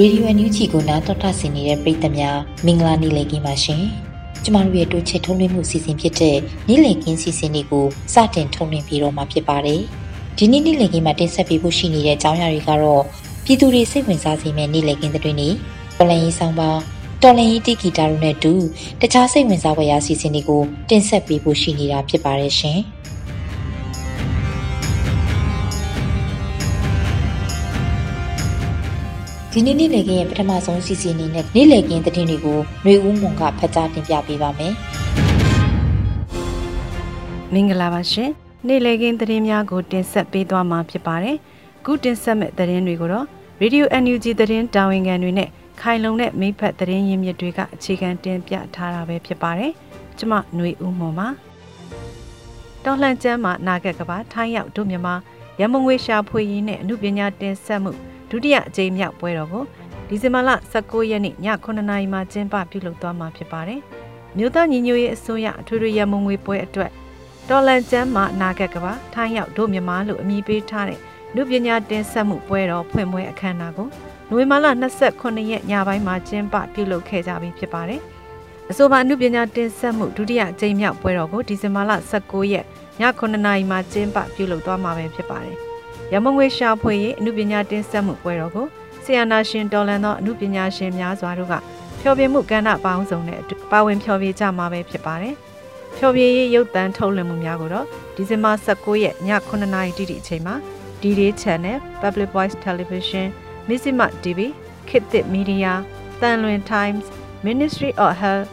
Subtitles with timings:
[0.00, 3.82] Radio NUG ကိုနားတော်တာဆင်နေတဲ့ပရိသတ်များမင်္ဂလာနေ့လည်ခင်းပါရှင်။
[4.44, 6.36] ကျမတို့ရဲ့တိုးချဲ့ထုံးလွှင့်မှုစီစဉ်ဖြစ်တဲ့
[6.68, 9.80] နေ့လည်ခင်းစီစဉ်လေးကိုစတင်ထုံးလွှင့်ပြီးတော့မှာဖြစ်ပါတယ်။
[10.38, 13.02] ဒီနေ့နေ့လည်ခင်းမှာတင်ဆက်ပေးဖို့ရှိနေတဲ့အကြောင်းအရာတွေကတော့
[13.44, 15.50] ပြည်သူတွေစိတ်ဝင်စားစေမယ့်နေ့လည်ခင်းသတင်းတွေ
[15.98, 16.70] တော်လန်ရေးဆောင်ပါ
[17.22, 18.52] တော်လန်ရေးတီဂီတာတို့နဲ့တူ
[19.00, 22.80] တခြားစိတ်ဝင်စားဖွယ်ရာစီစဉ်တွေကိုတင်ဆက်ပေးဖို့ရှိနေတာဖြစ်ပါတယ်ရှင်။
[29.53, 34.73] ဒီနေ့နေ့လည်ကင်းရဲ့ပထမဆုံးစီစဉ်အနေနဲ့နေ့လည်ကင်းသတင်းတွေကိုຫນွေဦးမွန်ကဖတ်ကြားတင်ပြပေးပါမယ်။
[37.53, 38.29] မင်္ဂလာပါရှင်။
[38.67, 41.35] နေ့လည်ကင်းသတင်းများကိုတင်ဆက်ပေးသွားမှာဖြစ်ပါတယ်။
[41.85, 43.25] ခုတင်ဆက်မဲ့သတင်းတွေကိုတော့
[43.61, 45.49] Radio NUG သတင်းတာဝန်ခံတွေနဲ့
[45.81, 49.71] ခိုင်လုံတဲ့မိဖက်သတင်းရင်းမြစ်တွေကအခြေခံတင်ပြထားတာပဲဖြစ်ပါတယ်။
[50.17, 51.27] ကျမຫນွေဦးမွန်ပါ။
[52.85, 55.15] တော်လှန်ကျမ်းမှာနာဂတ်ကဘာထိုင်းရောက်တို့မြန်မာ
[55.61, 57.91] ရမငွေရှာဖွေရင်းနဲ့အမှုပညာတင်ဆက်မှု
[58.34, 59.64] ဒုတိယအကြိမ်မြောက်ပွဲတော်ကို
[60.08, 63.80] ဒီဇင်ဘာလ19ရက်နေ့ည9:00နာရီမှာကျင်းပပြုလုပ်သွားမှာဖြစ်ပါတယ်။
[64.36, 66.90] မြို့သားညီညွတ်ရေးအစိုးရအထွေထွေရမငွေပွဲအတွက်
[67.48, 71.00] တော်လန်ကျမ်းမှာနာဂတ်ကဘာထိုင်းရောက်တို့မြန်မာလို့အမည်ပေးထားတဲ့
[71.34, 73.88] လူပညာတင်ဆက်မှုပွဲတော်ဖွင့်ပွဲအခမ်းအနားကို
[74.28, 74.66] နိုဝင်ဘာလ
[75.10, 78.00] 29ရက်ညပိုင်းမှာကျင်းပပြုလုပ်ခဲ့ကြပြီဖြစ်ပါတယ်။
[78.70, 85.58] အဆိုပါအမှုပညာတင်ဆက်မှုဒုတိယအကြိမ်မြောက်ပွဲတော်ကိုဒီဇင်ဘာလ19ရက်ည9:00နာရီမှာကျင်းပပြုလုပ်သွားမှာပဲဖြစ်ပါတယ်။
[86.12, 88.66] ရမငွေရှာဖွေရေးအမှုပညာတင်ဆက်မှုပွဲတော်ကို
[89.04, 91.54] ဆီယနာရှင်တော်လန်သောအမှုပညာရှင်များစွာတို့က
[92.00, 93.40] ဖျော်ဖြေမှုကဏ္ဍပေါင်းစုံနဲ့
[93.72, 95.34] ပါဝင်ဖျော်ဖြေကြမှာပဲဖြစ်ပါတယ်။
[95.96, 100.54] ဖျော်ဖြေရေးရုပ်သံထုတ်လွှင့်မှုများကိုတော့ဒီဇင်ဘာ19ရက်ည9:00နာရီတိတိအချိန်မှာ
[101.00, 103.26] D-Day Channel, Public Voice Television,
[103.68, 104.40] Missima TV,
[104.88, 105.72] ခေတ်သစ်မီဒီယာ၊
[106.20, 107.04] တန်လွင် Times,
[107.46, 108.48] Ministry of Health,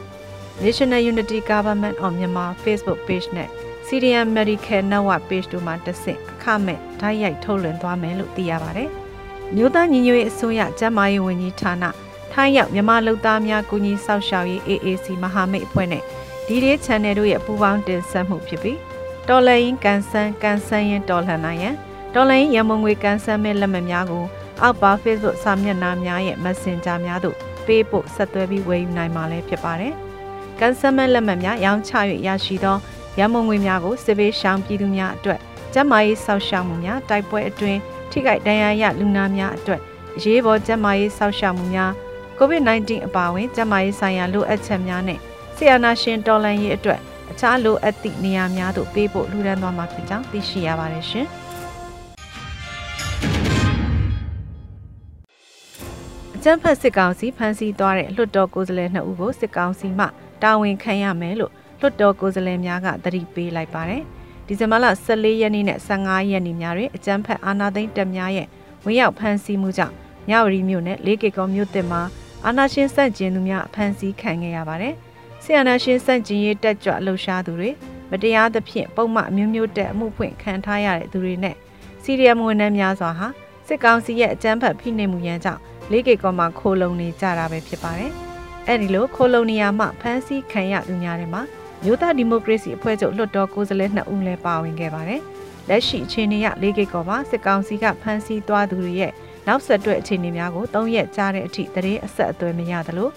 [0.63, 3.49] National Unity Government of Myanmar Facebook page နဲ့
[3.93, 8.89] CDM Medical Network page တို့မှာတက်ဆင့်အခမဲ့ဓာတ်ရိုက်ထုတ်လွှင့်သွားမယ်လို့သိရပါတယ်။
[9.55, 11.83] မြို့သားညီညွတ်ရေးအစိုးရကျန်းမာရေးဝန်ကြီးဌာန
[12.31, 16.03] ထိုင်းရောက်မြန်မာလူသားများကူညီဆောက်ရှောက်ရေး AAC မဟာမိတ်အဖွဲ့နဲ့
[16.47, 18.77] ဒီဒီ channel တို့ရဲ့ပူးပေါင်းတင်ဆက်မှုဖြစ်ပြီး
[19.27, 21.75] တော်လရင်ကန်ဆန်းကန်ဆန်းရင်တော်လှန်နိုင်ရန်
[22.13, 24.25] တော်လိုင်းရမုံငွေကန်ဆယ်မဲ့လက်မှတ်များကို
[24.61, 29.93] အောက်ပါ Facebook စာမျက်နှာများရဲ့ Messenger များသို့ပေးပို့ဆက်သွယ်ပြီးဝယ်ယူနိုင်မှာလည်းဖြစ်ပါတယ်။
[30.59, 31.91] ကန်ဆယ်မဲ့လက်မှတ်များရောင်းချ၍
[32.27, 32.77] ရရှိသော
[33.19, 35.39] ရမုံငွေများကိုစစ်ဘေးရှောင်ပြည်သူများအတွက်
[35.73, 37.79] ကျန်းမာရေးစောင့်ရှောက်မှုများတိုက်ပွဲအတွင်း
[38.11, 39.81] ထိခိုက်ဒဏ်ရာရလူနာများအတွက်
[40.15, 41.91] အရေးပေါ်ကျန်းမာရေးစောင့်ရှောက်မှုများ
[42.39, 45.19] COVID-19 အပါအဝင်ကျန်းမာရေးဆိုင်ရာလိုအပ်ချက်များနဲ့
[45.55, 46.99] ဆီယနာရှင်တော်လန်ရေးအတွက်
[47.31, 51.27] အခြားလိုအပ်သည့်နေရာများသို့ပေးပို့လှူဒါန်းသွားမှာဖြစ်ကြောင်းသိရှိရပါတယ်ရှင်။
[56.43, 60.05] ကျန်းဖက်စစ်ကောင်စီဖမ်းဆီးသွားတဲ့လွှတ်တော်ကိုယ်စားလှယ်2ဦးကိုစစ်ကောင်စီမှ
[60.41, 64.03] တာဝန်ခံရမယ်လို့ လွှတ်တော်ကိုယ်စားလှယ်များကသတိပေးလိုက်ပါတယ်။
[64.47, 68.47] ဒီဇင်ဘာလ14ရက်နေ့နဲ့15ရက်နေ့များတွင်အကျန်းဖက်အာဏာသိမ်းတပ်များရဲ့
[68.85, 69.95] ဝင်ရောက်ဖမ်းဆီးမှုကြောင့်
[70.29, 72.01] မြဝတီမြို့နယ်လေးကေကောမြို့တစ်မှာ
[72.45, 74.93] အာဏာရှင်စန့်ကျင်သူများဖမ်းဆီးခံခဲ့ရပါတယ်။
[75.43, 77.69] ဆီအာဏာရှင်စန့်ကျင်ရေးတက်ကြွလှုပ်ရှားသူတွေ
[78.11, 81.55] မတရားသဖြင့်ပုံမှန်အမျိုးမျိုးတက်မှုဖွင့်ခံထားရတဲ့သူတွေနဲ့
[82.03, 83.27] စီရီယမ်ဝန်ထမ်းများစွာဟာ
[83.67, 85.61] စစ်ကောင်စီရဲ့အကြမ်းဖက်ဖိနှိပ်မှုရန်ကြောင့်
[85.91, 88.11] လေးကေကောမှာခိုလုံနေကြတာပဲဖြစ်ပါတယ်။
[88.67, 91.41] အဲဒီလိုခိုလုံနေရမှဖမ်းဆီးခံရသူများတွေမှာ
[91.83, 95.21] မြို့သားဒီမိုကရေစီအဖွဲ့ချုပ်လွှတ်တော်ကိုယ်စားလှယ်2ဦးလည်းပါဝင်ခဲ့ပါတယ်။
[95.69, 99.11] လက်ရှိအခြေအနေရလေးကေကောမှာစစ်ကောင်စီကဖမ်းဆီးသွားသူတွေရဲ့
[99.47, 103.09] နောက်ဆက်တွဲအခြေအနေများကို၃ရက်ကြာတဲ့အထိတရေအဆက်အသွယ်မရသလို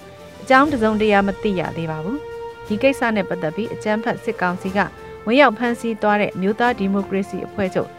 [0.43, 2.19] အကြောင်းတစုံတရာမသိရသေးပါဘူး။
[2.67, 4.79] ဒီကိစ္စနဲ့ပတ်သက်ပြီးအကြမ်းဖက်စစ်ကောင်စီက
[5.27, 7.91] ဝင်ရောက်ဖမ်းဆီးသွားတဲ့မြို့သားဒီမိုကရေစီအဖွဲ့ချုပ်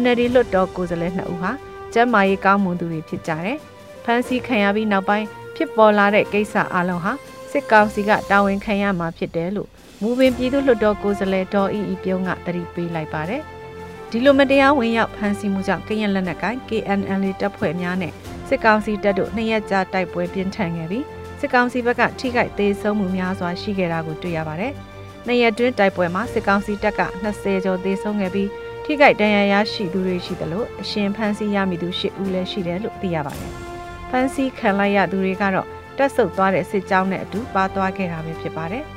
[0.00, 1.50] NLD လွှတ်တော်ကိုယ်စားလှယ်2ဦးဟာ
[1.94, 3.58] ကျမ်းမာရေးကောင်းမွန်သူတွေဖြစ်ကြတယ်။
[4.04, 7.12] ဖမ်းဆီးခံရပြီးနောက်ပိုင်းဖြစ်ပေါ်လာတဲ့ကိစ္စအလုံးဟာ
[7.50, 9.70] စစ်ကောင်စီကတာဝန်ခံရမှာဖြစ်တယ်လို့
[10.00, 13.42] မူပင်ပြည်သူ့လွှတ်တော်ကိုယ်စားလှယ်ဒေါ်အီအီပြုံးကတတိပေးလိုက်ပါတယ်။
[14.10, 18.12] ဒဒီလိုမတရားဝင်ရောက်ဖမ်းဆီးမှုကြောင့်ကရင်လက်နက်ကိုင် KNL တပ်ဖွဲ့များနဲ့
[18.48, 21.04] စစ်ကောင်စီတပ်တို့နှစ်ရက်ကြာတိုက်ပွဲပြင်းထန်ခဲ့ပြီး
[21.40, 24.72] စစ်ကောင်စီဘက်ကထိခိုက်သေးဆုံးမှုများစွာရှိခဲ့တာကိုတွေ့ရပါတယ်။
[25.26, 28.48] နှစ်ရက်တွင်းတိုက်ပွဲမှာစစ်ကောင်စီတပ်က20ကျော်သေးဆုံးခဲ့ပြီး
[28.84, 33.52] ထိခိုက်ဒဏ်ရာရရှိသူတွေရှိသလိုအရှင်ဖမ်းဆီးရမိသူ10ဦးလည်းရှိတယ်လို့သိရပါတယ်။
[34.10, 35.68] ဖမ်းဆီးခံလိုက်ရသူတွေကတော့
[35.98, 38.84] တက်ဆုပ်သွားတဲ့စစ်ကြောင်းနဲ့အတူပါသွားခဲ့တာပဲဖြစ်ပါတယ်။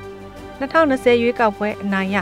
[0.60, 2.18] 2020ရွေးကောက်ပွဲအနိုင်ရ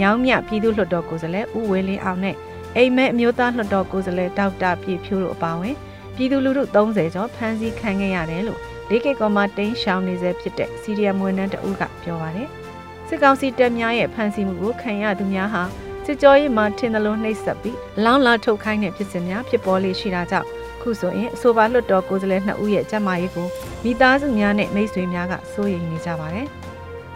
[0.00, 2.36] ညောင်းမြပြည်သူ့လွှတ်တော်ကိုယ်စားလှယ်ဦးဝေလင်းအောင်နဲ့
[2.76, 5.76] အိမ်မဲအမျိုးသားလွှတ်တော်ကိုယ်စားလှယ်ဒေါက်တာပြည့်ဖြိုးတို့အပါအဝင်
[6.16, 12.48] ပြည်သူလူထု30ကျော်ဖမ်းဆီးခံခဲ့ရတယ်လို့လေးကေကောမှာတင်းရှောင်းနေစေဖြစ်တဲ့စီရီယမ်ဝန်ထမ်းတဦးကပြောပါတယ်။
[13.08, 15.62] စစ်ကောင်စီတပ်များရဲ့ဖမ်းဆီးမှုကိုခံရသူများဟာ
[16.04, 20.48] စစ်ကြောရေးမှာထင်သလိုနှိပ်စက်ပြီးလောင်းလာထုတ်ခိုင်းတဲ့ဖြစ်စဉ်များဖြစ်ပေါ်လေရှိတာကြောင့်
[20.82, 23.48] ခုဆိုရင်အဆိုပါလွှတ်တော်ကိုယ်စားလှယ်2ဦးရဲ့ကျန်းမာရေးကို
[23.84, 26.48] မိသားစုများနဲ့မိတ်ဆွေများကစိုးရိမ်နေကြပါတယ်။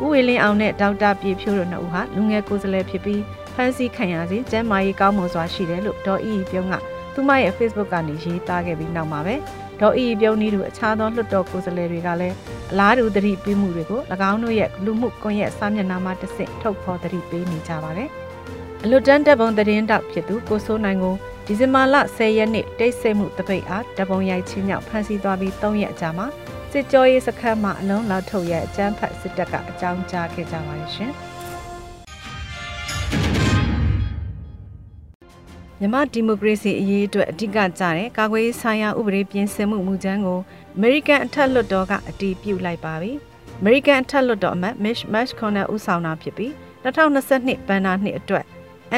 [0.03, 3.23] ဦးဝေလင်းအောင်နဲ့ဒေါက်တာပြေဖြိုးတို့2ဦးဟာလူငယ်ကိုယ်စားလှယ်ဖြစ်ပြီး
[3.55, 6.75] ဖမ်းဆီးခံရစဉ်ကျန်းမာရေးကောင်းမွန်စွာရှိတယ်လို့ဒေါ်အီပြုံးက
[7.15, 9.35] သူမရဲ့ Facebook ကနေရေးသားခဲ့ပြီးနောက်မှာပဲ
[9.81, 12.35] ဒေါ်အီပြုံးနီးတို့အခြားသောလွှတ်တော်ကိုယ်စားလှယ်တွေကလည်း
[12.73, 14.01] အလားတူသတိပေးမှုတွေကို၎
[14.31, 18.09] င်းတို့ရဲ့လူမှုကွန်ရက်စာမျက်နှာမှာတစ်ဆင့်ထုတ်ဖော်သတိပေးနေကြပါတယ်။
[18.85, 21.15] အလွတ်တန်းတပ်ပုံသတင်းတောက်ဖြစ်သူကိုစိုးနိုင်ကို
[21.47, 26.27] ဒီဇင်ဘာလ10ရက်နေ့တိတ်ဆိတ်မှုတပိတ်အားတပုံရိုက်ချင်းမြောက်ဖမ်းဆီးသွားပြီး3ရက်အကြာမှာ
[26.73, 31.13] စစ်ကြောရေးစခန်းမှာအလုံးလောက်ထုတ်ရဲ့အကြမ်းဖက်စစ်တပ်ကအကြောင်းကြားခဲ့ကြပါတယ်ရှင်။
[35.81, 40.41] မြန်မာဒီမိုကရေစီအရေးအတွက်အဓိကကျတဲ့ကာကွယ်ရေးဆိုင်ရာဥပဒေပြင်ဆင်မှုမူကြမ်းကို
[40.77, 43.13] အမေရိကန်အထက်လွှတ်တော်ကအတည်ပြုလိုက်ပါပြီ။
[43.61, 46.53] အမေရိကန်အထက်လွှတ်တော်အမတ် Mitch McConnell ဦးဆောင်တာဖြစ်ပြီး
[46.85, 48.45] 2022ဘဏ္ဍာနှစ်အတွက်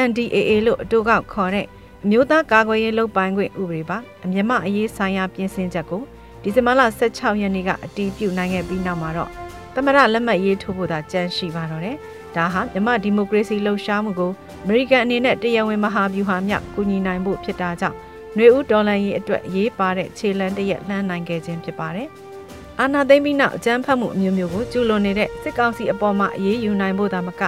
[0.06, 1.66] NDAA လို့အတူကောက်ခေါ်တဲ့
[2.04, 6.02] အမျိုးသားကာကွယ်ရေးလုပ်ပိုင်ခွင့်ဥပဒေပါအမြင့်မအရေးဆိုင်ရာပြင်ဆင်ချက်ကို
[6.42, 9.30] ဒီဇင်ဘာလ16ရက်နေ့ကအတည်ပြုနိုင်ခဲ့ပြီးနောက်မှာတော့
[9.74, 11.96] သမရလက်မှတ်ရေးထိုးဖို့သာကြံရှိပါတော့တယ်။
[12.36, 14.32] ဒါဟာမြမဒီမိုကရေစီလှုပ်ရှားမှုကို
[14.64, 17.96] အမေရိကန်အနေနဲ့တရားဝင်မဟာဗျူဟာမြောက်ကူညီနိုင်ဖို့ဖြစ်တာကြောင့်
[18.34, 22.08] ຫນွေဦးဒေါ်လာရေးအတွက်ရေးပါတဲ့ခြေလန်းတရက်လှမ်းနိုင်ခဲ့ခြင်းဖြစ်ပါတယ်။
[22.80, 27.42] အာနာသိမ့်ပြီးနောက်အကြမ်းဖက်မှုအမျိုးမျိုးကိုကျူးလွန်နေတဲ့စစ်ကောင်စီအပေါ်မှာအေးအေးယူနိုင်ဖို့သာမက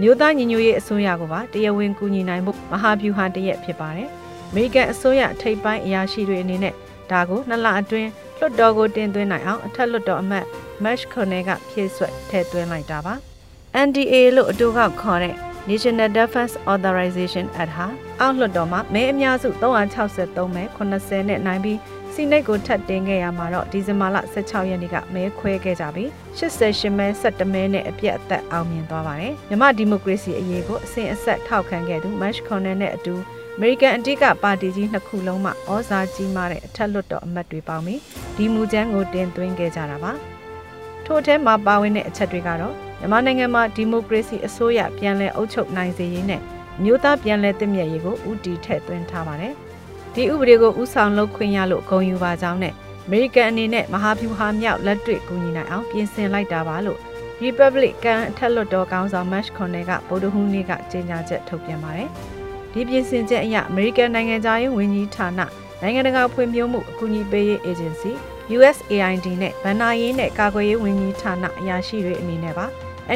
[0.00, 4.08] မြို့သားညီညွတ်ရေးအစိုးရကပါတရားဝင်ကူညီနိုင်ဖို့မဟာဗျူဟာတရက်ဖြစ်ပါတယ်။
[4.50, 6.74] အမေရိကန်အစိုးရထိပ်ပိုင်းအရာရှိတွေအနေနဲ့
[7.10, 10.46] ဒါကိုနှစ်လအတွင်းလွှတ်တော်ကိုတင်သွင်းနိုင်အောင်အထက်လွှတ်တော်အမတ်
[10.84, 13.14] Mash Cornell ကဖြည့်ဆွတ်ထည့်သွင်းလိုက်တာပါ။
[13.86, 15.34] NDA လို့အတူကခေါ်တဲ့
[15.68, 17.86] National Defense Authorization Act ဟာ
[18.20, 21.78] အောက်လွှတ်တော်မှာမဲအများစု363မဲ80နဲ့နိုင်ပြီး
[22.14, 26.08] စီနိတ်ကိုထပ်တင်ခဲ့ရမှာတော့ဒီဇင်ဘာလ16ရက်နေ့ကမဲခွဲခဲ့ကြပြီး
[26.38, 33.14] 88မဲ17မဲနဲ့အပြတ်အသက်အောင်မြင်သွားပါတယ်။မြမဒီမိုကရေစီအရေးကိုအစဉ်အဆက်ထောက်ခံခဲ့သူ Mash Cornell နဲ့အတူ
[33.56, 38.00] အမေရိကန်အတိကပါတီကြီးနှစ်ခုလုံးမှဩဇာကြီးမားတဲ့အထက်လွှတ်တော်အမတ်တွေပေါင်းပြီး
[38.36, 40.12] ဒီမူကြမ်းကိုတင်သွင်းခဲ့ကြတာပါ။
[41.06, 46.40] ထို့ထဲမှာပါဝင်တဲ့အချက်တွေကတော့မြန်မာနိုင်ငံမှာဒီမိုကရေစီအစိုးရပြန်လည်အုပ်ချုပ်နိုင်စေရေးနဲ့
[46.82, 49.54] မျိုးသားပြန်လည်တည်မြဲရေးကိုဦးတည်ထည့်သွင်းထားပါတယ်။
[50.14, 52.74] ဒီဥပဒေကိုဦးဆောင်လုပ်ခွင့်ရလို့ဂုဏ်ယူပါကြောင်းနဲ့
[53.06, 56.98] အမေရိကန်အနေနဲ့မဟာဗျူဟာမြောက်လက်တွေ့ကူညီနိုင်အောင်ပြင်ဆင်လိုက်တာပါလို့
[57.42, 62.10] Republican အထက်လွှတ်တော်ကောင်ဆောင် Mash Connell ကဗုဒ္ဓဟူးနေ့ကကြေညာချက်ထုတ်ပြန်ပါတယ်။
[62.74, 65.40] ဒီပြင်ဆင်ချက်အရအမေရိကန်နိုင်ငံသားရေးဝန်ကြီးဌာန
[65.82, 68.12] နိုင်ငံတကာဖွံ့ဖြိုးမှုအကူအညီပေးရေး agency
[68.56, 72.66] USAID နဲ့ဗန်နာရေးနဲ့ကာကွယ်ရေးဝန်ကြီးဌာနအရာရှိတွေအနေနဲ့ပါ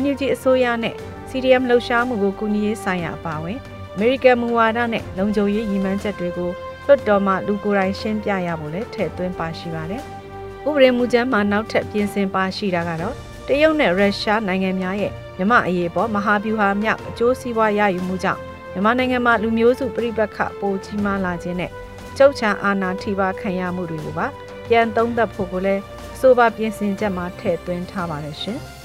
[0.02, 0.94] NUG အစိုးရနဲ့
[1.30, 3.58] CDM လှုပ်ရှားမှုကိုကူညီရေးဆိုင်ရာအပါအဝင်
[3.96, 6.50] American မူဝါဒနဲ့လုံခြုံရေးရည်မှန်းချက်တွေကို
[6.86, 10.02] လွှတ်တော်မှလူကိုယ်တိုင်ရှင်းပြရဖို့လည်းထည့်သွင်းပါရှိပါတယ်။
[10.68, 13.14] ဥပဒေမူကြမ်းမှာနောက်ထပ်ပြင်ဆင်ပါရှိတာကတော့
[13.48, 18.47] တရုတ်နဲ့ရုရှားနိုင်ငံများရဲ့မြမအရေးပေါ်မဟာဗျူဟာမြောက်အကျိုးစီးပွားရယူမှုကြောင့်
[18.78, 21.70] မြန်မာနိုင်ငံမှာလူမျိုးစုပြိပက္ခပိုကြီးမားလာခြင်းနဲ့
[22.18, 24.26] ကျုပ်ချံအာဏာထိပါခံရမှုတွေကိုပါ
[24.68, 25.82] ပြန်သုံးသပ်ဖို့ကိုလည်း
[26.14, 28.58] အဆိုပါပြင်ဆင်ချက်မှာထည့်သွင်းထားပါတယ်ရှင်။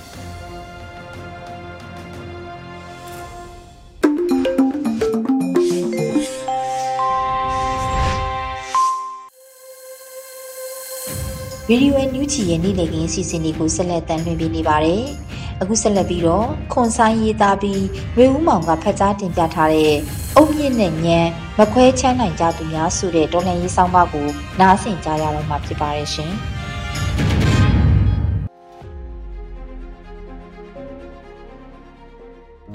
[11.67, 15.03] ဗီဒီယိုအန်ယူချီရဲ့နေ့လည်ခင်းစီစဉ်တွေကိုဆက်လက်တင်ပြနေပါတယ်။
[15.63, 17.83] အခုဆက်လက်ပြီးတော့ခွန်ဆိုင်ရေးသားပြီး
[18.17, 19.93] ဝေဦးမောင်ကဖတ်ကြားတင်ပြထားတဲ့
[20.37, 21.19] အုံမြင့်နဲ့ညံ
[21.59, 24.27] မခွဲချမ်းနိုင်ကြသူများဆိုတဲ့တော်လှန်ရေးဆောင်မကို
[24.59, 26.31] နားဆင်ကြရတော့မှာဖြစ်ပါတယ်ရှင်။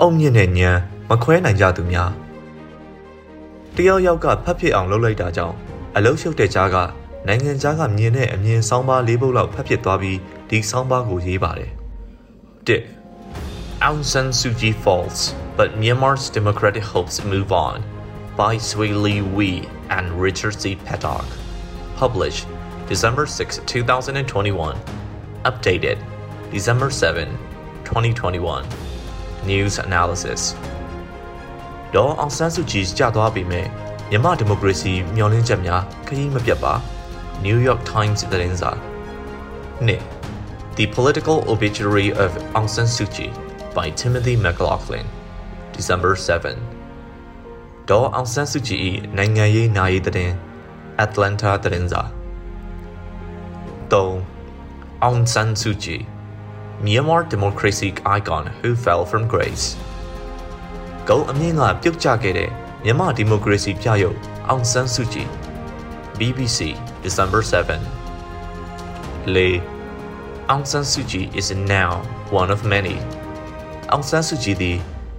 [0.00, 0.70] အုံမြင့်နဲ့ညံ
[1.10, 2.10] မခွဲနိုင်ကြသူများ
[3.76, 5.56] တယောက်ယောက်ကဖတ်ဖြစ်အောင်လုပ်လိုက်တာကြောင့်
[5.96, 6.76] အလုံးရှုပ်တဲ့ကြားက
[7.26, 10.18] နိုင်ငံခြားကမြင်တဲ့အမြင်ဆောင်းပါး၄ပုဒ်လောက်ဖတ်ဖြစ်သွားပြီး
[10.50, 11.77] ဒီဆောင်းပါးကိုရေးပါတယ်
[12.67, 12.87] ၁
[13.81, 17.83] Aung San Suu Kyi falls but Myanmar's democratic hopes move on
[18.35, 20.75] by Swee Lee Wee and Richard C.
[20.75, 21.25] Petark
[21.95, 22.47] published
[22.87, 24.77] December 6, 2021
[25.45, 25.97] updated
[26.51, 27.37] December 7,
[27.83, 28.65] 2021
[29.45, 30.41] news analysis
[31.93, 33.67] ဒေါ်အောင်ဆန်းစုကြည်ကြာသွားပြီမဲ့
[34.09, 36.73] မြန်မာဒီမိုကရေစီမျှော်လင့်ချက်များခရီးမပြတ်ပါ
[37.45, 38.71] New York Times သတင်းစာ
[39.85, 40.01] နှစ်
[40.77, 43.29] The Political Obituary of Aung San Suu Kyi
[43.77, 45.05] by Timothy McLaughlin
[45.75, 46.57] December 7
[47.89, 48.79] ဒေါ်အောင်ဆန်းစုကြည်၏
[49.17, 50.33] နိုင်ငံရေးနာရီသတင်း
[51.05, 52.01] Atlanta သတင်းစာ
[53.91, 55.97] 3 Aung San Suu Kyi
[56.85, 59.65] Myanmar democracy icon who fell from grace
[61.09, 62.49] ဂုံအမြင့်ကပြုတ်ကျခဲ့တဲ့
[62.83, 64.17] မြန်မာဒီမိုကရေစီပြရုပ်
[64.49, 65.29] အောင်ဆန်းစုကြည်
[66.17, 66.59] BBC
[67.05, 69.49] December 7 Le
[70.48, 72.00] Aung San Suu Kyi is now
[72.30, 72.96] one of many
[73.92, 74.76] Aung San Suu Kyi သည်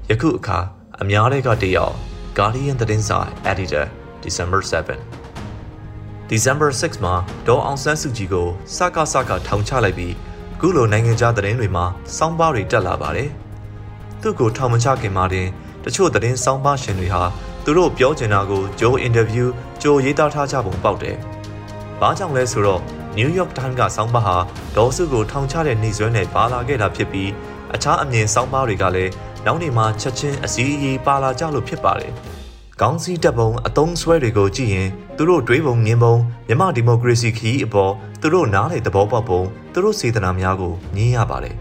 [0.09, 0.59] ယခုအခါ
[1.01, 1.93] အများတွေကတယောက်
[2.37, 3.19] Guardian သတင်းစာ
[3.51, 3.85] Editor
[4.23, 7.13] December 7 December 6မှာ
[7.47, 10.13] ဒေါ်အောင်ဆန်းစုကြည်ကိုစကားစကားထောင်ချလိုက်ပြီး
[10.59, 11.85] ခုလိုနိုင်ငံခြားသတင်းတွေမှာ
[12.17, 13.29] စောင်းပါးတွေတက်လာပါတယ်။
[14.21, 15.47] သူ့ကိုထောင်မချခင်မှာတင်
[15.83, 17.23] တချို့သတင်းစောင်းပါးရှင်တွေဟာ
[17.63, 21.15] သူတို့ပြောချင်တာကိုဂျိုးအင်တာဗျူးဂျိုးရေးသားထားကြပုံပေါက်တယ်။
[21.99, 22.81] ဘာကြောင့်လဲဆိုတော့
[23.17, 24.35] New York Times ကစောင်းပါးဟာ
[24.75, 27.29] ဒေါ်စုကိုထောင်ချတဲ့နေဆွဲနဲ့ပါလာခဲ့တာဖြစ်ပြီး
[27.75, 29.11] အခြားအမြင်စောင်းပါးတွေကလည်း
[29.45, 32.11] နောက်နေမှာချက်ချင်းအစည်းအဝေးပါလာကြလို့ဖြစ်ပါတယ်။
[32.81, 36.15] ကောင်းစီတပ်ပုံအတုံးဆွဲတွေကိုကြည့်ရင်သူတို့တွေးပုံမြင်ပုံ
[36.47, 39.41] မြမဒီမိုကရေစီခီးအပေါ်သူတို့နားလေသဘောပေါက်ပုံ
[39.73, 41.55] သူတို့စေတနာများကိုညင်းရပါတယ်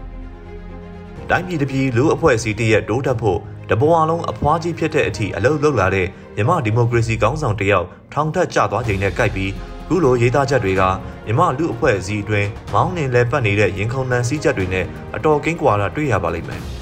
[1.29, 3.39] ။တိုင်းပြည်တစ်ပြည်လူအဖွဲ့အစည်းတရက်တိုးတက်ဖို့
[3.69, 9.51] တဘောအလုံးအဖွားကြီးဖြစ်တဲ့အထိအလုတ်လုတ်လာတဲ့မြမဒီမိုကရေစီကောင်းဆောင်တယောက်ထောင်ထက်ကျသွားချိန်နဲ့ကြိုက်ပြီး
[9.89, 10.81] ခုလိုရေးသားချက်တွေက
[11.25, 16.63] မြမလူအဖွဲ့အစည်းအတွင်းမောင်းနှင်လဲပတ်နေတဲ့ရင်ခုန်နှံစည်းချက်တွေနဲ့အတော်ကင်းကွာတာတွေ့ရပါလိမ့်မယ်။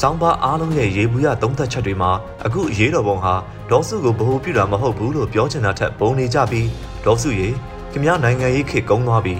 [0.00, 2.10] ဆောင်းပါအားလုံးရဲ့ရေဘူးရသုံးသက်ချက်တွေမှာ
[2.44, 3.34] အခုရေးတော်ပုံဟာ
[3.70, 6.68] ဒေါစုကိုဗဟုပြုတာမဟုတ်ဘူးလို့ပြောချင်တာထက်ပုံနေကြပြီး
[7.04, 7.48] ဒေါစုရေ
[7.92, 9.34] ခမရနိုင်ငံရေးခေကုန်းသွားပြီ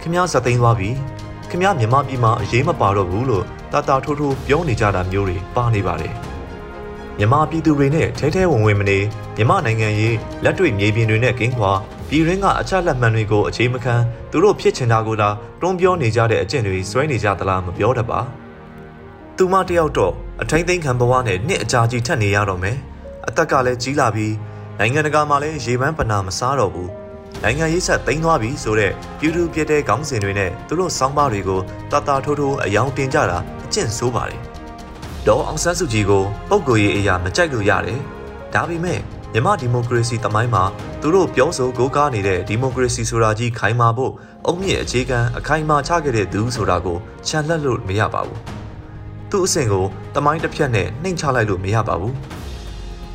[0.00, 0.90] ခမရဇသိန်းသွားပြီ
[1.50, 6.14] ခမရမြန်မာပြည်မှာအရေးမပါတော့ဘူးလို့တာတာထိုးထိုးပြောနေကြတာမျိုးတွေပါနေပါတယ်
[7.18, 8.98] မြန်မာပြည်သူတွေနဲ့ထဲထဲဝင်ဝင်မနေ
[9.36, 11.72] မြန်မာနိုင်ငံရေးလက်တွေ့မြေပြင်တွေနဲ့ကင်းကွာ
[12.14, 13.94] ပြည်ရင်းကအချက်လက်မှန်တွေကိုအခြေမခံ
[14.30, 15.28] သူတို့ဖြစ်ချင်တာကိုသာ
[15.60, 18.20] တွန်းပြောနေကြတဲ့အကျင့်တွေစွဲနေကြသလားမပြောတတ်ပါ
[19.36, 22.76] သူမတယောက်တော့အထိမ့်သိမ်းခံဘဝနဲ့နှစ်အကြာကြီးထက်နေရတော့မယ်
[23.28, 24.34] အသက်ကလည်းကြီးလာပြီး
[24.78, 26.90] နိုင်ငံတကာမှာလည်းရေပန်းပနာမစားတော့ဘူး
[27.42, 31.60] နိုင်ငံရေးဆက်သိမ်းသွားပြီဆိုတော့ပြည်သူပြည်တဲ့ခေါင်းစဉ်တွေနဲ့သူတို့စောင်းပါတွေကို
[31.92, 34.40] တာတာထိုးထိုးအယောင်တင်ကြတာအကျင့်ဆိုးပါတယ်
[35.26, 38.00] ဒေါ်အောင်ဆန်းစုကြည်ကိုပုတ်ကိုရေးအရာမကြိုက်လို့ရတယ်
[38.54, 39.00] ဒါပေမဲ့
[39.32, 40.64] မြန်မာဒီမိုကရေစီတမိုင်းမှာ
[41.00, 44.12] သူတို့ပြောဆိုကိုးကားနေတဲ့ဒီမိုကရေစီဆိုတာကြီးခိုင်မာဖို့
[44.46, 48.40] အုံမြင့်အခြေခံအခိုင်မာချခဲ့တဲ့သူဆိုတာကိုခြံလှက်လို့မရပါဘူး
[49.30, 52.14] သူ့အဆင့်ကိုတမိုင်းတစ်ဖြတ်နဲ့နှိမ်ချလိုက်လို့မရပါဘူး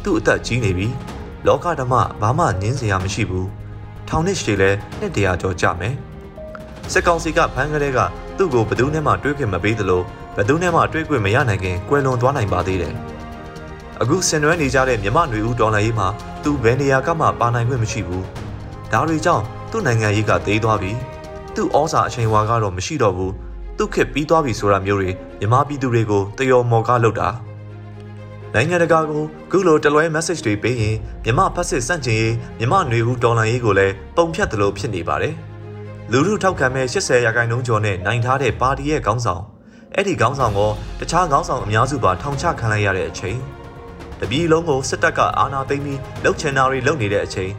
[0.03, 0.87] သူ့အသက်ကြီးနေပြီ
[1.47, 3.47] လောကဓမ္မဘာမှငင်းစရာမရှိဘူး
[4.09, 4.69] ထောင်နှစ်ရှည်လဲ
[4.99, 5.95] နှစ်တရာကျော်ကြမယ်
[6.91, 7.99] စစ်ကောင်စီကဖမ်းကလေးက
[8.37, 10.01] သူ့ကိုဘယ်သူနဲ့မှတွေးခွင့်မပေးသလို
[10.35, 12.95] ဘယ်သူနဲ့မှတွေးခွင့်မရနိုင်ခင်ကွယ်လွန်သွားနိုင်ပါသေးတယ်
[14.01, 16.07] အခုဆင်နွှဲနေကြတဲ့မြမနွေဦးဒေါ်လာရေးမှာ
[16.43, 18.25] သူဘယ်နေရာကမှပါနိုင်ခွင့်မရှိဘူး
[18.91, 20.91] ဒါတွေကြောင့်သူ့နိုင်ငံရေးကသေးသွားပြီ
[21.55, 23.33] သူ့ဩစာအချိန်ဝါကတော့မရှိတော့ဘူး
[23.77, 27.29] သူ့ခက်ပြီးသွားပြီဆိုတာမျိုးတွေမြမပြည်သူတွေကိုတယောမော်ကားလုပ်တာ
[28.53, 35.35] နိုင်ငံတကာကိုခုလိုတလွဲ message တွေပေးရင်မြမဖက်စစ်စန့်ကျင်ရေးမြမနွေဦးဒေါ်လာရေးကိုလည်းပုံဖြတ်သလိုဖြစ်နေပါတယ်
[36.11, 39.43] လူလူထောက်ခံမဲ့80ရာခိုင်နှုန်းကျော်နဲ့နိုင်ထားတဲ့ပါတီရဲ့ခေါင်းဆောင်
[39.93, 40.59] အဲ့ဒီခေါင်းဆောင်က
[40.99, 43.37] တခြားခေါင်းဆောင်အများစုပါထောင်ချခံလိုက်ရတဲ့အချိန်
[44.21, 47.51] တပြည်လုံးကိုစစ်တပ်ကအာဏာသိမ်းပြီးလှုပ်ချင်တာတွေလုပ်နေတဲ့အချိန်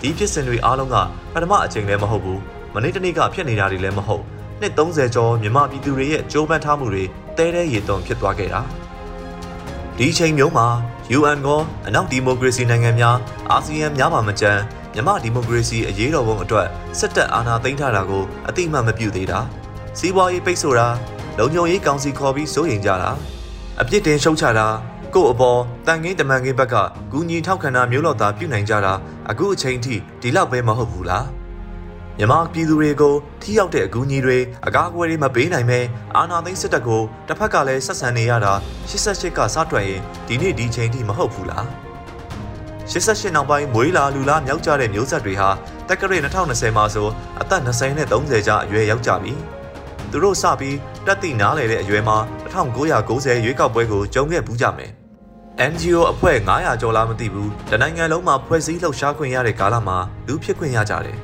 [0.00, 0.96] ဒီဖြစ်စဉ်တွေအားလုံးက
[1.32, 2.40] ပထမအချိန်လည်းမဟုတ်ဘူး
[2.74, 4.22] မနေ့တနေ့ကဖြစ်နေတာတွေလည်းမဟုတ်
[4.60, 7.04] နှစ်30ကျော်မြန်မာပြည်သူတွေရဲ့ကြိုးပမ်းထားမှုတွေ
[7.36, 8.60] တဲတဲရေသွန်ဖြစ်သွားခဲ့တာ
[9.98, 10.66] ဒီချိန်မျိုးမှာ
[11.18, 11.48] UN က
[11.86, 13.16] အနောက်ဒီမိုကရေစီနိုင်ငံများ
[13.50, 14.60] အာဆီယံများပါမကြမ်း
[14.94, 16.66] မြန်မာဒီမိုကရေစီအရေးတော်ပုံအတွက်
[16.98, 19.40] စစ်တပ်အာဏာသိမ်းထားတာကိုအတိအမှန်မပြုသေးတာ
[19.98, 20.88] စီးပွားရေးပိတ်ဆို့တာ
[21.38, 23.10] လုံခြုံရေးကောင်စီခေါ်ပြီးစိုးရိမ်ကြတာ
[23.80, 24.66] အပြစ်တင်ရှုတ်ချတာ
[25.16, 26.74] ကို့အပေါ်တန်ကင်းတမန်ကင်းဘက်က
[27.12, 28.92] ဂူညီထောက်ခံတာမျိုးလောက်သာပြုနိုင်ကြတာ
[29.30, 31.26] အခုအချိန်ထိဒီလောက်ပဲမဟုတ်ဘူးလား
[32.18, 35.80] မြန်မာပြည်သူတွေကိုထိရောက်တဲ့အကူအညီတွေအကားအကွယ်တွေမပေးနိုင်ပဲ
[36.16, 38.52] အာဏာသိမ်းစစ်တပ်ကိုတစ်ဖက်ကလည်းဆက်ဆံနေရတာ
[38.90, 41.66] 88ကစတွက်ရင်ဒီနေ့ဒီချိန်ထိမဟုတ်ဘူးလား
[42.92, 45.48] 88နောက်ပိုင်းမွေးလာလူလာမြောက်ကြတဲ့မျိုးဆက်တွေဟာ
[45.88, 47.08] တက္ကရာ2020မှာဆို
[47.40, 49.32] အသက်20နဲ့30ကြားအရွယ်ရောက်ကြပြီ
[50.10, 52.18] သူတို့စပြီးတက်တိနားလေတဲ့အရွယ်မှာ
[52.52, 54.95] 1990ရွေးကောက်ပွဲကိုကြုံခဲ့ဘူးကြမယ်
[55.58, 59.96] NGO အဖွဲ့900ကျော်လားမသိဘူးတနိုင်ငံလုံးမှာဖွဲ့စည်းလှုပ်ရှားခွင့်ရတဲ့ကာလမှာ
[60.26, 61.18] လူဖြစ်ခွင့်ရကြတယ်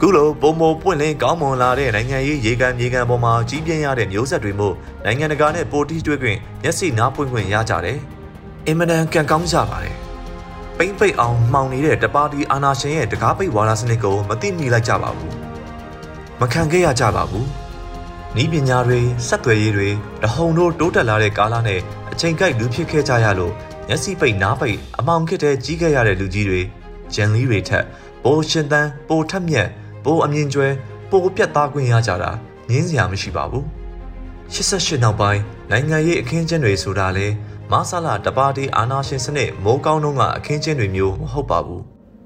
[0.00, 7.98] ခုလိုပုံမပွင့်လင်းကောင်းမွန်လာတဲ့နိုင်ငံရေးရေကန်မြေကန်ပေါ်မှာကြီးပြင်းရတဲ့မျိုးဆက်တွေမို့နိုင်ငံတကာနဲ့ပိုတီးတွဲခွင့်မျက်စိနားပွင့်ခွင့်ရကြတယ်။
[8.66, 9.96] အင်မတန်ကံကောင်းကြပါတယ်။
[10.78, 15.32] ပိမ့်ပိတ်အောင်မှောင်နေတဲ့တပါတီအာနာရှင်ရဲ့တကားပိတ်ဝါဒစနစ်ကိုမသိမိလိုက်ကြပါဘူး။
[16.40, 17.46] မခံခဲ့ရကြပါဘူး။
[18.42, 19.88] ဤပညာတွေစက်သွယ်ရေးတွေ
[20.22, 21.80] တဟုန်တို့တိုးတက်လာတဲ့ကာလနဲ့
[22.12, 23.52] အချိန်ကိုက်လူဖြစ်ခဲ့ကြရလို့
[23.88, 26.60] မျက်စိပိတ်နားပိတ်အမောင်ခစ်တဲ့ကြီးခဲ့ရတဲ့လူကြီးတွေ
[27.14, 27.84] ဂျန်လီတွေထက်
[28.24, 29.68] ပိုရှင်သန်ပိုထက်မြက်
[30.04, 30.68] ပိုအမြင့်ကျွဲ
[31.10, 32.30] ပိုပြတ်သားခွင့်ရကြတာ
[32.70, 33.64] ငင်းစရာမရှိပါဘူး
[34.52, 35.40] 88နောက်ပိုင်း
[35.70, 37.26] နိုင်ငံရေးအခင်းကျင်းတွေဆိုတာလဲ
[37.72, 41.82] မဆလာတပါတီအာနာရှင်စနစ်မိုးကောင်းတုန်းကအခင်းကျင်းတွေမျိုးမဟုတ်ပါဘူး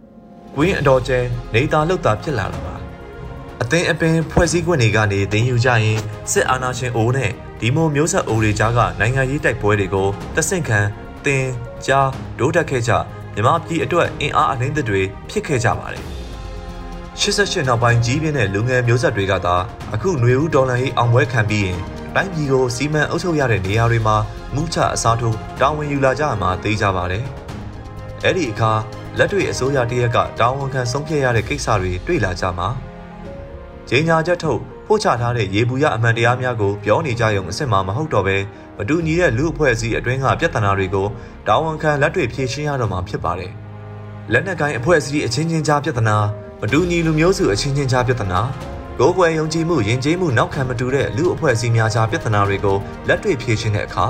[0.54, 1.18] ။ကွင်းအတော်ကျဲ
[1.54, 2.74] နေတာလောက်တာဖြစ်လာတာပါ။
[3.62, 5.98] အသင်းအပင်ဖွဲ့စည်းခွင့်တွေကနေတင်ယူကြရင်
[6.32, 10.80] စစ်အာဏာရှင်အိုးနဲ့ဒီမိုမျိုးဆက်အိုးတွေကြားကနိုင်ငံရေးတိုက်ပွဲတွေကိုတဆင့်ခံ
[11.24, 11.46] တင်
[11.86, 12.92] ကြားဒိုးတက်ခဲ့ကြ
[13.34, 16.04] မြမပြည်အတွက်အင်အားအနှင်းတွေဖြစ်ခဲ့ကြပါတယ်။
[17.20, 19.56] 88နောက်ပိုင်းကြီးပြင်းတဲ့လူငယ်မျိုးဆက်တွေကသာ
[19.94, 21.78] အခုຫນွေဦးဒေါ်လာရေးအောင်ပွဲခံပြီးရင်
[22.14, 24.16] တိုင်းပြည်ကိုစီမံအုပ်ချုပ်ရတဲ့နေရာတွေမှာ
[24.54, 27.24] မူးချအစားထိုးတာဝန်ယူလာကြမှာသိကြပါတယ်။
[28.24, 28.72] အဲ့ဒီအခါ
[29.18, 32.70] လက်တွေ့အစိုးရတရက်ကတာဝန်ခံဆုံးဖြတ်ရတဲ့ကိစ္စတွေတွေ့လာကြမှာ။
[33.92, 38.36] ဂျင်းညာချက်ထုတ်ပို့ချထားတဲ့ရေဘူးရအမှန်တရားများကိုပြောနေကြရုံအစ်စ်မှမဟုတ်တော့ပဲ
[38.78, 41.06] မတူညီတဲ့လူအဖွဲ့အစည်းအတွင်းကပြဿနာတွေကို
[41.46, 43.52] တာဝန်ခံလက်တွေ့ဖြေရှင်းရတော့မှာဖြစ်ပါတယ်။
[44.32, 46.16] လက်နက်ကိုင်းအဖွဲ့အစည်းအချင်းချင်းကြားပြဿနာ
[46.60, 48.40] မတူညီလူမျိုးစုအချင်းချင်းကြားပြဿနာ
[48.98, 52.76] ကိုယ်ကွယ်ယုံကြည်မှုယဉ်ကျေးမှုနောက်ခံမတူတဲ့လူအဖွဲ့အစည်းများကြားပြဿနာတွေကို
[53.08, 54.06] လက်တွေ့ဖြေရှင်းတဲ့အခါ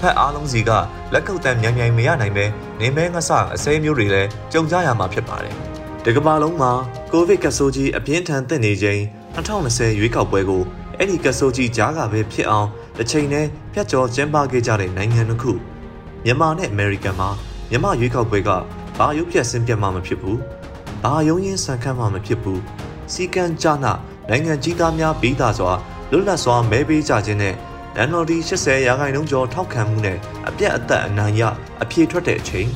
[0.00, 0.70] ဖက်အားလုံးစီက
[1.12, 2.44] လက်ကုပ်တန်မြန်မြန်မရနိုင်ပဲ
[2.80, 5.56] နေမဲငဆအစိမ်းမျိုးတွေလည်းကြုံကြရမှာဖြစ်ပါတယ်။
[6.04, 6.72] ဒီကမ္ဘာလုံးမှာ
[7.12, 9.00] ကိုဗစ်ကဆိုးကြီးအပြင်းထန်တက်နေချိန်
[9.36, 10.62] 2020ရွေးကောက်ပွဲကို
[10.96, 15.52] အဲ့ဒီကဆိုးကြီးကြားကပဲဖြစ်အောင်တစ်ချိန်နဲ့ဖြတ်ကျော်ကျင်းပခဲ့ကြတဲ့နိုင်ငံတစ်ခု
[16.24, 17.28] မြန်မာနဲ့အမေရိကန်မှာ
[17.70, 18.50] မြန်မာရွေးကောက်ပွဲက
[18.98, 20.36] ဘာရုပ်ပြက်ဆင်းပြတ်မှမဖြစ်ဘူး။
[21.02, 22.58] ဘာယုံရင်ဆန်ခတ်မှမဖြစ်ဘူး။
[23.12, 23.92] စီကံကြနာ
[24.28, 25.72] နိုင်ငံကြီးသားများပြီးသားစွာ
[26.10, 27.54] လွတ်လပ်စွာမဲပေးကြခြင်းနဲ့
[28.08, 30.18] NLD 80ရာခိုင်နှုန်းကျော်ထောက်ခံမှုနဲ့
[30.48, 31.42] အပြတ်အသက်အနိုင်ရ
[31.82, 32.68] အပြေထွက်တဲ့အချိန်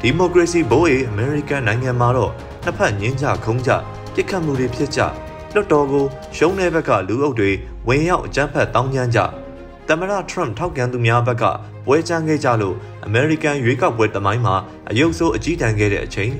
[0.00, 2.32] ဒီမိုကရေစီဘိုးအေအမေရိကန်နိုင်ငံမှာတော့
[2.62, 3.70] နှစ်ဖက်ညင်းကြခုံးကြ
[4.14, 5.00] ပြစ်ခတ်မှုတွေဖြစ်ကြ
[5.54, 6.04] လွတ်တော်ကို
[6.36, 7.50] ရှုံးတဲ့ဘက်ကလူအုပ်တွေ
[7.88, 9.18] ဝင်ရောက်အကြမ်းဖက်တောင်းကျမ်းကြ
[9.88, 11.44] သမရထရမ်ထောက်ခံသူများဘက်က
[11.86, 12.76] ပွဲချမ်းခဲ့ကြလို့
[13.06, 14.54] အမေရိကန်ရွေးကောက်ပွဲတမိုင်းမှာ
[14.90, 16.32] အယုတ်ဆိုးအကြီးတန်းခဲ့တဲ့အချိန်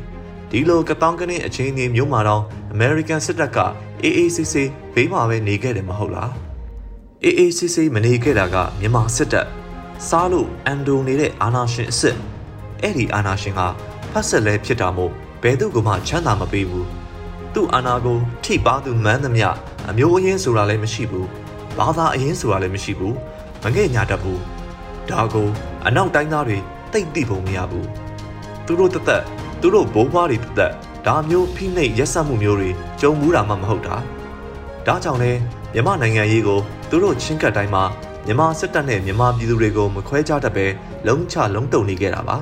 [0.50, 3.58] ဒီလိုကတောင်းကနေအချိန်ကြီးမျိုးမှာတော့အမေရိကန်စစ်တပ်က
[4.02, 6.32] အေးအေးဆေးဆေးဘေးမှာပဲနေခဲ့တယ်မဟုတ်လား
[7.24, 9.46] အေးအေးဆေးဆေးမနေခဲ့တာကမြန်မာစစ်တပ်
[10.08, 12.16] စားလို့အန်ဒိုနေတဲ့အာနာရှင်အစ်စ်
[12.82, 13.60] အဲ့ဒီအာနာရှင်က
[14.12, 16.86] ဖတ်ဆက်လဲဖြစ်တာမို့ဘယ်သူကမှချမ်းသာမပေးဘူး
[17.54, 19.48] သူ့အာနာကိုထိပါသူမန်းသမျှ
[19.90, 21.28] အမျိုးအရင်းဆိုတာလည်းမရှိဘူး
[21.78, 23.16] ဘာသာအရင်ဆိုတာလည်းမရှိဘူး
[23.62, 24.40] မငဲ့ညာတတ်ဘူး
[25.10, 25.48] ဒါကို
[25.86, 26.58] အနောက်တိုင်းသားတွေ
[26.92, 27.86] တိတ်တိပုံမရဘူး
[28.66, 29.22] သူတို့တသက်
[29.60, 30.72] သူတို့ဘိုးဘွားတွေတသက်
[31.06, 33.96] ဒါမျိုးဖိနှိပ်ရက်စက်မှုမျိုးတွေကြုံမှုတာမှမဟုတ်တာ
[34.86, 35.32] ဒါကြောင့်လဲ
[35.72, 37.84] မြန်မာနိုင်ငံရေးကိုသူတို့ချင်းကပ်တိုင်းမှာ
[38.26, 40.66] မြန်မာစစ်တပ်နဲ့မြန်မာပြည်သူတွေကိုမခွဲခြားတတ်ပဲ
[41.06, 42.36] လုံးချလုံးတုံနေခဲ့တာပါ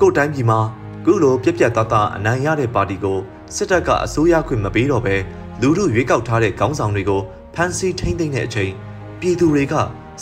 [0.00, 0.60] ကို့တိုင်းပြည်မှာ
[1.04, 3.18] ခုလိုပြက်ပြက်သားသားအနိုင်ရတဲ့ပါတီကို
[3.56, 5.14] စစ်တပ်ကအစိုးရခွင့်မပေးတော့ပဲ
[5.60, 7.20] လူမှုရွေးကောက်ထားတဲ့ခေါင်းဆောင်တွေကို
[7.54, 8.72] ဖမ်းဆီးထိန်းသိမ်းတဲ့အချိန်
[9.20, 9.74] ပြည်သူတွေက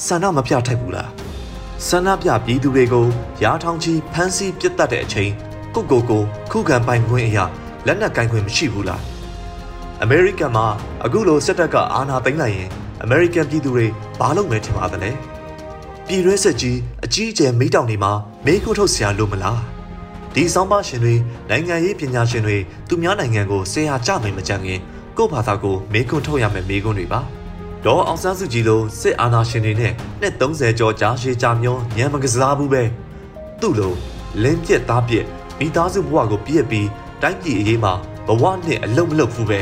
[0.06, 1.10] ဆန္ဒမပြထိုက်ဘူးလား
[1.88, 3.06] ဆန္ဒပြပြည်သူတွေကို
[3.42, 5.30] ရားထောင်ချီဖမ်းဆီးပြစ်တက်တဲ့အချိန်
[5.74, 7.44] ကိုကိုကိုခုခံပိုင်ခွင့်အရာ
[7.86, 9.02] လက်နက်ကင်ခွင့်မရှိဘူးလား
[10.02, 10.66] အမေရိကန်မှာ
[11.04, 12.68] အခုလိုစစ်တပ်ကအာဏာသိမ်းလိုက်ရင်
[13.02, 13.86] အမေရိကန်ပြည်သူတွေ
[14.18, 15.10] ဘာလုပ်မယ်ထင်ပါသလဲ
[16.06, 18.12] ပြည်ရွေးစစ်ကြီးအကြီးအကျယ်မိတောင်တွေမှာ
[18.46, 19.71] မေးခွန်းထုတ်စရာလိုမလား
[20.34, 21.14] ဒီဆောင်ပါရှင်တွေ
[21.50, 22.56] နိုင်ငံရေးပညာရှင်တွေ
[22.88, 24.80] သူများနိုင်ငံကိုဆရာကြမယ်မကြံခင်
[25.16, 27.20] ကိုယ့်ဘာသာကိုမေးခွန်းထုတ်ရမယ်မေးခွန်းတွေပါ
[27.84, 32.82] ဒေါ်အောင်ဆန်းစုကြည်လိုစစ်အာဏာရှင်တွေနဲ့နှစ်30ကျော်ကြာရှည်ကြာမျောညံမကစားဘူးပဲ
[33.60, 33.92] သူ့လို
[34.42, 35.26] လင်းပြက်သားပြက်
[35.58, 36.88] မိသားစုဘဝကိုပြည့်ပြီး
[37.22, 37.92] တိုင်းပြည်အရေးမှာ
[38.26, 39.60] ဘဝနဲ့အလုံးမလုံးဘူးပဲ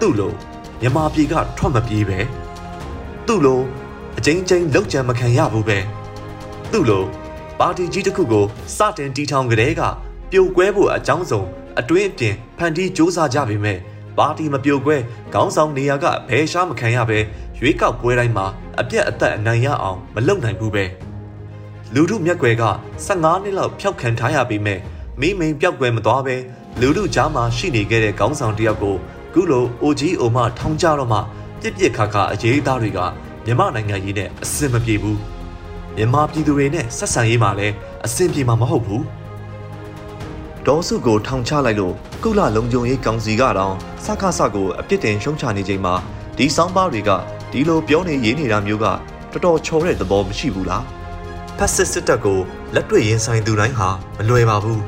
[0.00, 0.32] သူ့လို
[0.80, 2.18] မြမပြည်ကထွက်မပြေးပဲ
[3.26, 3.60] သူ့လို
[4.18, 5.78] အချင်းချင်းလောက်ကြံမခံရဘူးပဲ
[6.72, 7.04] သူ့လို
[7.62, 8.44] ပါတီကြီးတစ်ခုကို
[8.76, 9.82] စတင်တီထောင်ကြတဲ့က
[10.30, 11.46] ပြိုကွဲဖို့အကြောင်းဆုံး
[11.80, 13.78] အတွင်းအပြင်ဖန်တီးစ조사ကြပေမဲ့
[14.18, 14.96] ပါတီမပြိုကွဲ
[15.32, 17.18] ခေါင်းဆောင်နေရာကဘယ်ရှားမခံရပဲ
[17.58, 18.46] ရွေးကောက်ပွဲတိုင်းမှာ
[18.80, 20.84] အပြက်အသက်အနိုင်ရအောင်မလုပ်နိုင်ဘူးပဲ
[21.94, 22.64] လူမှုမျက်ွယ်က
[23.06, 24.78] 15နှစ်လောက်ဖျောက်ခံထားရပြီးမဲ့
[25.20, 26.36] မိမိန်ပြောက်ွယ်မသွားပဲ
[26.80, 28.96] လူလူကြားမှာရှိနေခဲ့တဲ့ခေါင်းဆောင်တယောက်ကို
[29.32, 31.18] ခုလိုအိုကြီးအိုမထောင်ကြတော့မှ
[31.60, 32.98] ပြစ်ပြစ်ခါခါအရေးသားတွေက
[33.44, 35.39] မြန်မာနိုင်ငံရေးနဲ့အဆင်မပြေဘူး
[35.96, 37.74] မြန်မာပြည်သူတွေနဲ့ဆက်ဆံရေးမှာလည်း
[38.06, 39.04] အဆင်ပြေမှာမဟုတ်ဘူး
[40.66, 43.74] ဒေါ်စုကိုထောင်ချလိုက်လို့ကုလလုံခြုံရေးကောင်စီကတော့
[44.04, 45.94] စကားစကိုအပြစ်တင်ရှုံချနေချိန်မှာ
[46.36, 47.10] ဒီစောင်းပါတွေက
[47.52, 50.84] ဒီလိုပြောနေရေးနေတာမျိုးကတော်တော်ချော်တဲ့သဘောမရှိဘူးလား
[51.58, 52.38] ဖက်စစ်စစ်တပ်ကို
[52.74, 54.82] လက်တွေ့ရင်ဆိုင်သူတိုင်းဟာမလွယ်ပါဘူး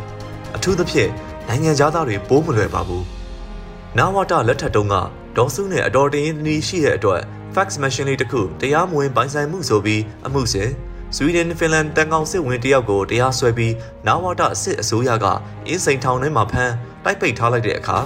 [0.57, 1.11] အထူးသဖြင့်
[1.49, 3.05] နိုင်ငံသားတွေပိုးမလွယ်ပါဘူး။
[3.99, 4.95] နာဝတာလက်ထက်တုန်းက
[5.37, 7.23] ဒေါ်စုနဲ့အတော်တင်ရင်နီးရှိတဲ့အတွက်
[7.55, 10.71] fax machine လေးတစ်ခုတရားမဝင်ပိုင်ဆိုင်မှုဆိုပြီးအမှုစဉ်
[11.16, 13.75] ဆွီဒင်ဖင်လန်တန်ကောင်စစ်ဝင်တယောက်ကိုတရားစွဲပြီး
[14.07, 15.27] နာဝတာအစ်အစိုးရက
[15.66, 17.98] အင်းစိန်ထောင်ထဲမှာဖမ်းတိုက်ပိတ်ထားလိုက်တဲ့အခါ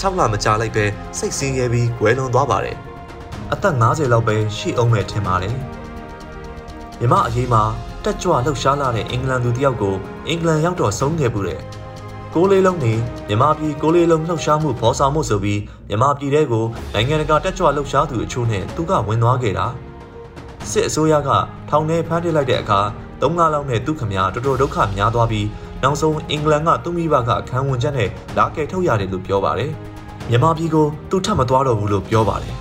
[0.00, 0.84] 6လမကြာလိုက်ပဲ
[1.18, 2.76] စိတ်ဆင်းရဲပြီးကွယ်လွန်သွားပါတယ်။
[3.52, 5.54] အသက်50လောက်ပဲရှိအောင်မဲ့ထင်ပါတယ်။
[6.98, 7.62] မြမအရေးမှာ
[8.04, 9.94] တက်ကြွလှုပ်ရှားလာတဲ့အင်္ဂလန်သူတယောက်ကို
[10.28, 11.60] အင်္ဂလန်ရောက်တော့ဆုံးခဲ့ဘူးတဲ့
[12.34, 12.92] ကိုလေးလုံးနေ
[13.28, 19.66] မြမပြည်ကိုလေးလုံးလှုပ်ရှားမှုဖော်ဆောင်မှုဆိုပြီးမြမပြည်တဲကိုနိုင်ငံတကာတက်ကြွလှုပ်ရှားသူအချို့နဲ့သူကဝင်သွားခဲ့တာ
[20.70, 21.30] စစ်အစိုးရက
[21.68, 22.80] ထောင်ထဲဖမ်းထစ်လိုက်တဲ့အခါ
[23.20, 25.46] သုံးလလောက်နဲ့သူခမရတော်တော်ဒုက္ခများသွားပြီး
[25.82, 29.72] နောက်ဆုံးအင်္ဂလန်ကသူ့မိဘကခံဝန်ချက်နဲ့လာကယ်ထုတ်ရတယ်လို့ပြောပါတယ်
[30.30, 32.54] မြန်မာပြည်ကိုသူထပ်မသွားတော့ဘူးလို့ပြောပါတယ်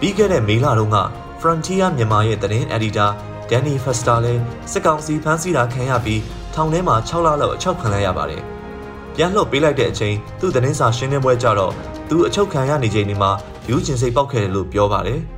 [0.00, 0.98] ပြီးခဲ့တဲ့မေလတုန်းက
[1.40, 3.06] Frontier မြန်မာရဲ့သတင်းအက်ဒီတာ
[3.50, 6.22] ဒန်နီဖက်စတာလည်းစစ်ကောင်စီဖမ်းဆီးတာခံရပြီး
[6.54, 8.42] ထောင်ထဲမှာ6လလောက်အချုပ်ခံလိုက်ရပါတယ်။
[9.16, 11.72] ပြန်လွှတ်ပေးလိုက်တဲ့အချိန်သူ့သတင်းစာရှင်းလင်းပွဲကြတော့
[12.08, 13.30] သူအချုပ်ခံရနေချိန်ဒီမှာ
[13.68, 15.20] ယူကျင်စိတ်ပေါက်ခဲ့တယ်လို့ပြောပါတယ်။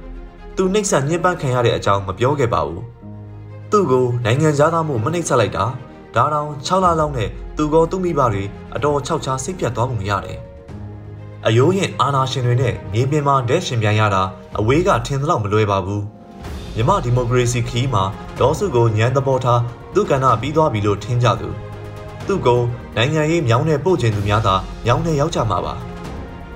[0.57, 2.83] သူနှိမ့်ဆက်ညှဉ်းပန်းခံရတဲ့အကြောင်းမပြောခဲ့ပါဘူး။
[3.71, 5.65] သူ့ကိုနိုင်ငံသားမှုမနှိမ့်ဆက်လိုက်တာ
[6.15, 10.39] ဒါတောင်6လလောက်နဲ့သူကောသူ့မိဘတွေအတော်ခြောက်ခြားစိတ်ပြတ်သွားပုံရတယ်။
[11.47, 14.23] အယိုးရင်အာနာရှင်တွေနဲ့မြေပြင်မှာဒဲရှင်ပြန်ရတာ
[14.59, 16.03] အဝေးကထင်သလောက်မလွယ်ပါဘူး။
[16.77, 18.05] မြမဒီမိုကရေစီခီးမှာ
[18.41, 19.61] ဒေါ်စုကိုညံသဘောထား
[19.95, 21.49] သူ့ကဏ္ဍပြီးသွားပြီလို့ထင်ကြသူ
[22.27, 22.61] သူ့ကို
[22.97, 24.55] နိုင်ငံရေးမြောင်းနဲ့ပို့ချင်သူများသာ
[24.87, 25.90] မြောင်းနဲ့ရောက်ကြမှာပါဘ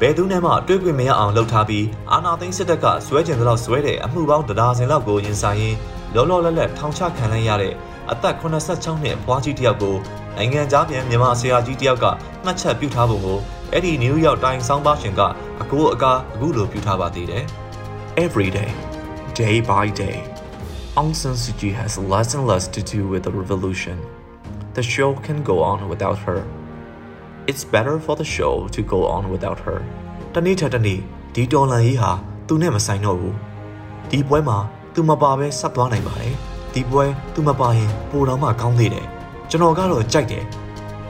[0.07, 5.79] ယ်သူနဲ့မှတွေးခွင့်မရအောင်လှုပ်ထားပြီးအာနာသိန်းစစ်တပ်ကဆွဲကျင်သလောက်ဆွဲတဲ့အမှုပေါင်းတရားစင်လောက်ကိုရင်ဆိုင်ရင်း
[6.14, 7.75] လောလောလတ်လတ်ထောင်ချခံလိုက်ရတဲ့
[8.11, 9.97] အသက်86နှစ်အဖွားကြီးတယောက်ကို
[10.37, 12.07] နိုင်ငံသားပြန်မြန်မာဆရာကြီးတယောက်က
[12.45, 13.38] မှတ်ချက်ပြုထားပုံကို
[13.73, 15.21] အဲ့ဒီနယူးယောက်တိုင်းဆောင်းပါရှင်က
[15.62, 17.45] အကိုအကာအခုလိုပြုထားပါသေးတယ်
[18.25, 18.71] Every day
[19.35, 20.23] Day by day,
[20.97, 23.99] Aung San Suu Kyi has less and less to do with the revolution.
[24.75, 26.47] The show can go on without her.
[27.46, 29.78] It's better for the show to go on without her.
[30.35, 30.98] တနေ့ထက်တနေ့
[31.35, 32.11] ဒီတော်လန်ကြီးဟာ
[32.48, 33.37] သူနဲ့မဆိုင်တော့ဘူး
[34.11, 34.59] ဒီပွဲမှာ
[34.94, 36.35] သူမပါပဲဆက်သွားနိုင်ပါတယ်
[36.74, 37.04] ဒီပွဲ
[37.35, 39.07] သူမပါရင်ပိုတော့မှကောင်းသေးတယ်
[39.50, 40.44] ကျွန်တော်ကတော့ကြိုက်တယ်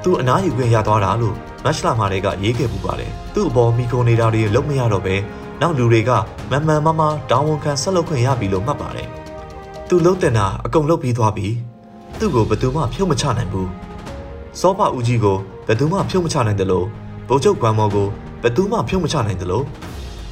[0.03, 5.17] သူအနားယူခွင့်ရသွားတာလို့မက်ရှလာမာတွေကရေးခဲ့ပူပါတယ်သူ့အပေါ်မီကိုနေတာတွေလုံးမရတော့ပဲ
[5.61, 6.11] နောက်လူတွေက
[6.51, 9.09] မမှန်မမတောင်းဝန်ခံဆက်လုပ်ခွင့်ရပြီလို့မှတ်ပါတယ်။
[9.89, 11.49] သူလုံးတင်တာအကုန်လုပ်ပြီးသွားပြီ။
[12.19, 13.69] သူ့ကိုဘယ်သူမှဖြုတ်မချနိုင်ဘူး။
[14.61, 16.87] စောပဦးကြီးကို ဘယ်သူမှဖြုတ်မချနိုင်တယ်လို့
[17.29, 18.09] ဗိုလ်ချုပ်ကွမ်မော်ကို
[18.43, 19.65] ဘယ်သူမှဖြုတ်မချနိုင်တယ်လို့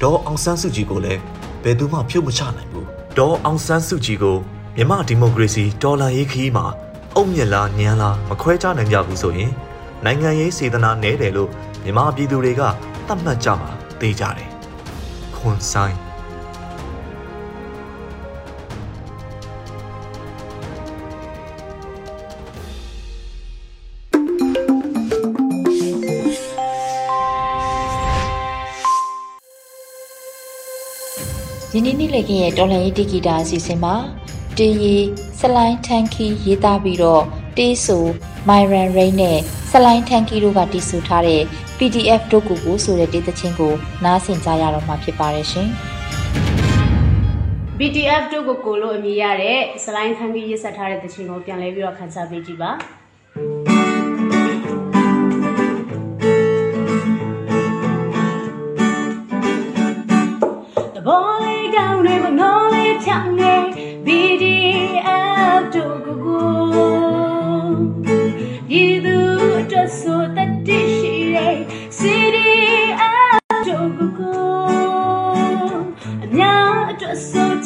[0.02, 1.20] ဒေါ်အောင်ဆန်းစုကြည်ကိုလည်း
[1.62, 2.86] ဘယ်သူမှဖြုတ်မချနိုင်ဘူး။
[3.18, 4.36] ဒေါ်အောင်ဆန်းစုကြည်ကို
[4.76, 6.66] မြမဒီမိုကရေစီတော်လှန်ရေးခီးမှာ
[7.16, 9.52] အုံမြက်လားညံလားမခွဲခြားနိုင်ကြဘူးဆိုရင်
[10.04, 11.50] နိုင်ငံရေးစေတနာနဲတယ်လို့
[11.84, 12.62] မြမပြည်သူတွေက
[13.06, 14.50] သတ်မှတ်ကြမှာသိကြတယ်
[15.36, 15.96] ခွန်ဆိုင်
[31.74, 33.94] ယင်းနေ့နေ့လည်ခင်းရဲ့တော်လန်ရေးတီဂီတာအစီအစဉ်မှာ
[34.58, 34.96] တေးရီ
[35.40, 37.24] ဆလိုင်းထန်ခီရေးသားပြီးတော့
[37.58, 37.98] တေးဆူ
[38.48, 39.38] မိုင်ရန်ရိန်းနဲ့
[39.70, 41.42] ဆလိုင်းထန်ခီတို့ကတည်ဆူထားတဲ့
[41.78, 43.72] PDF ဒုတ်ကူကိုဆိုတဲ့တေးသချင်းကို
[44.04, 45.68] နားဆင်ကြရတော့မှာဖြစ်ပါတယ်ရှင်။
[47.78, 52.70] BTF တို့ကိုကိုလို့အမည်ရတဲ့စလိုင်းခန်းကြီးရစ်ဆက်ထားတဲ့သချင်းကိုပြန်လဲပြီးတော့ခန်းစားပေးကြည့်ပါ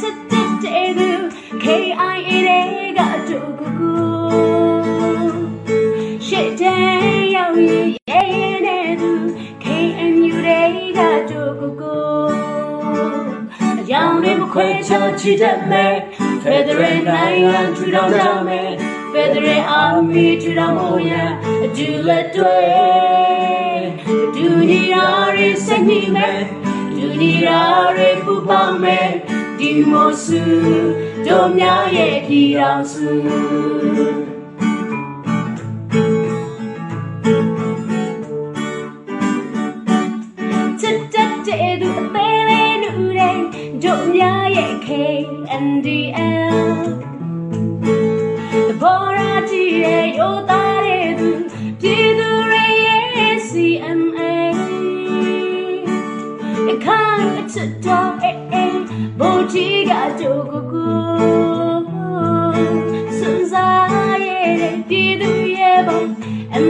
[0.07, 1.11] ဆိုချစ်တဲ့သူ
[1.62, 2.61] KIA တွေ
[2.99, 3.97] ကတို့ကိုကို
[6.27, 6.85] ရှစ်တဲ့
[7.37, 9.12] ရောက်ရင်ရဲရဲတဲ့သူ
[9.64, 10.62] KNU တွေ
[10.99, 12.27] ကတို့ကိုကို
[13.81, 15.95] အကြောင်းတွေမခွဲခြားချစ်တတ်မယ်
[16.42, 18.71] Federal နိုင်ငံထူထောင်ကြမယ်
[19.12, 21.31] Federal Army ထူထောင်ဖို့ရန်
[21.64, 22.59] အတူလက်တွဲ
[24.35, 26.40] ဒူနီရာတွေစနေမယ်
[26.97, 27.61] ဒူနီရာ
[27.97, 29.11] တွေပူပေါင်းမယ်
[29.59, 30.42] ဒီမိုစု
[31.27, 34.36] တို့များရဲ့ဒီအောင်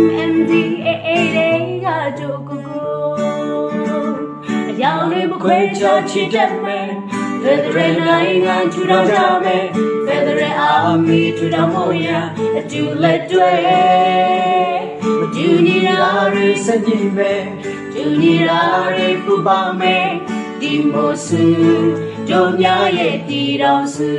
[0.06, 1.52] MMDAA တွေ
[1.84, 1.86] က
[2.18, 4.08] တို့ကိုကို
[4.70, 6.88] အကြောင်းတွေမခွဲခြားချစ်တတ်မယ်
[7.42, 9.64] Federal နိုင်ငံထူထောင်ကြမယ်
[10.06, 12.26] Federal Army ထူထောင်ဖို့ရန်
[12.58, 13.54] အတူလက်တွဲ
[15.18, 16.00] မတူညီတာ
[16.32, 17.44] တွေစကြည့်မယ်
[17.94, 18.62] တူညီတာ
[18.96, 20.08] တွေပူပေါင်းမယ်
[20.60, 21.42] ဒီမိုစု
[22.28, 24.10] တို့များရဲ့တည်တော်စု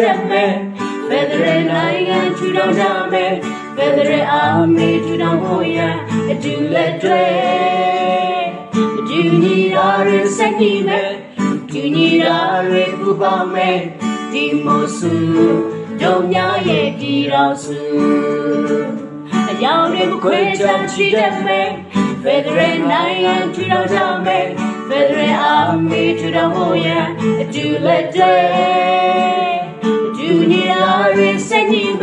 [0.00, 0.52] တတ်မယ်
[1.08, 3.34] ဖက်ဒရယ်နိုင်ငံထူထောင်ကြမယ်
[3.76, 4.42] ဖက်ဒရယ်အာ
[4.76, 5.96] မီထူထောင်ဖို့ရန်
[6.30, 7.24] အတူလက်တွဲ
[8.98, 11.10] အတူညီရာတွေစက်ညီမယ်
[11.70, 13.78] တူညီရာတွေပူပေါင်းမယ်
[14.32, 15.12] ဒီမို့စု
[16.00, 17.78] တို့များရဲ့ပြည်တော်စု
[19.50, 21.70] အယောင်တွေမခွေချချီတတ်မယ်
[22.22, 24.48] ဖက်ဒရယ်နိုင်ငံထူထောင်ကြမယ်
[24.88, 27.16] Federal Army to the Moya,
[27.50, 29.53] do let day.
[30.34, 31.94] Do need a reset me,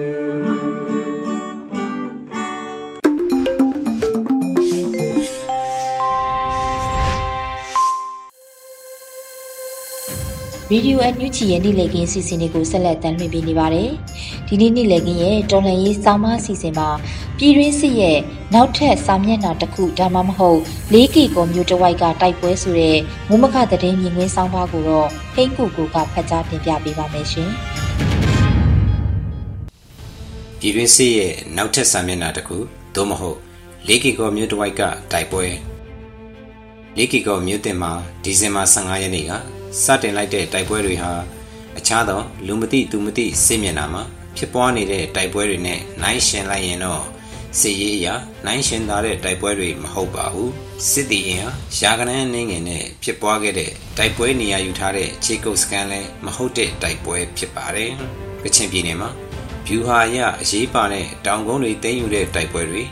[10.75, 13.89] ယူချီရဲ့နေ့လည်ခင်းစီစဉ်တွေကိုဆက်လက်တင်ပြနေပါတယ်။
[14.47, 16.89] ဒီနေ့နေ့လည်ခင်းရဲ့တော်လှန်ရေးစောင်းမအစီအစဉ်မှာ
[17.37, 18.17] ပြည်တွင်းစစ်ရဲ့
[18.53, 20.59] နောက်ထပ်စာမျက်နှာတစ်ခုဒါမှမဟုတ်
[20.93, 22.97] ၄ကီကိုမျိုးတစ်ဝိုက်ကတိုက်ပွဲဆိုတဲ့
[23.29, 27.49] မုံမခသတင်းမြင်ကွင်းစောင်းပါကိုတော့ဟိန်းကူကူကဖတ်ကြားတင်ပြပေးပါမယ်ရှင်။
[30.59, 32.57] ပြည်တွင်းစစ်ရဲ့နောက်ထပ်စာမျက်နှာတစ်ခု
[32.95, 33.37] သို့မဟုတ်
[33.89, 34.81] ၄ကီကောမြို့တစ်ဝိုက်က
[35.11, 35.45] တိုက်ပွဲ
[36.97, 37.91] ၄ကီကောမြို့တင်မှာ
[38.23, 39.33] ဒီဇင်ဘာ15ရက်နေ့က
[39.81, 41.13] စတင်လိုက်တဲ့တိုက်ပွဲတွေဟာ
[41.77, 44.03] အခြားသောလူမသိသူမသိစစ်မျက်နှာမှာ
[44.37, 47.03] ဖြစ်ပွားနေတဲ့တိုက်ပွဲတွေနဲ့နိုင်ရှင်လိုက်ရင်တော့
[47.59, 50.51] စစ်ရေးအရာနိုင်ရှင်သာတဲ့တိုက်ပွဲတွေမဟုတ်ပါဘူး
[50.89, 57.91] စစ်တီအင်ဟာရာကနန်းနှင်းငယ်နဲ့ဖြစ်ပွားခဲ့တဲ့တိုက်ပွဲနေရာယူထားတဲ့ခြေကုပ်စကန်လည်းမဟုတ်တဲ့တိုက်ပွဲဖြစ်ပါတယ်
[58.43, 59.09] ကချင်ပြည်နယ်မှာ
[59.67, 62.83] ဗျူဟာအရအရေးပါတဲ့တောင်ကုန်းတွေတင်းယူတဲ့တိုက်ပွဲတွေ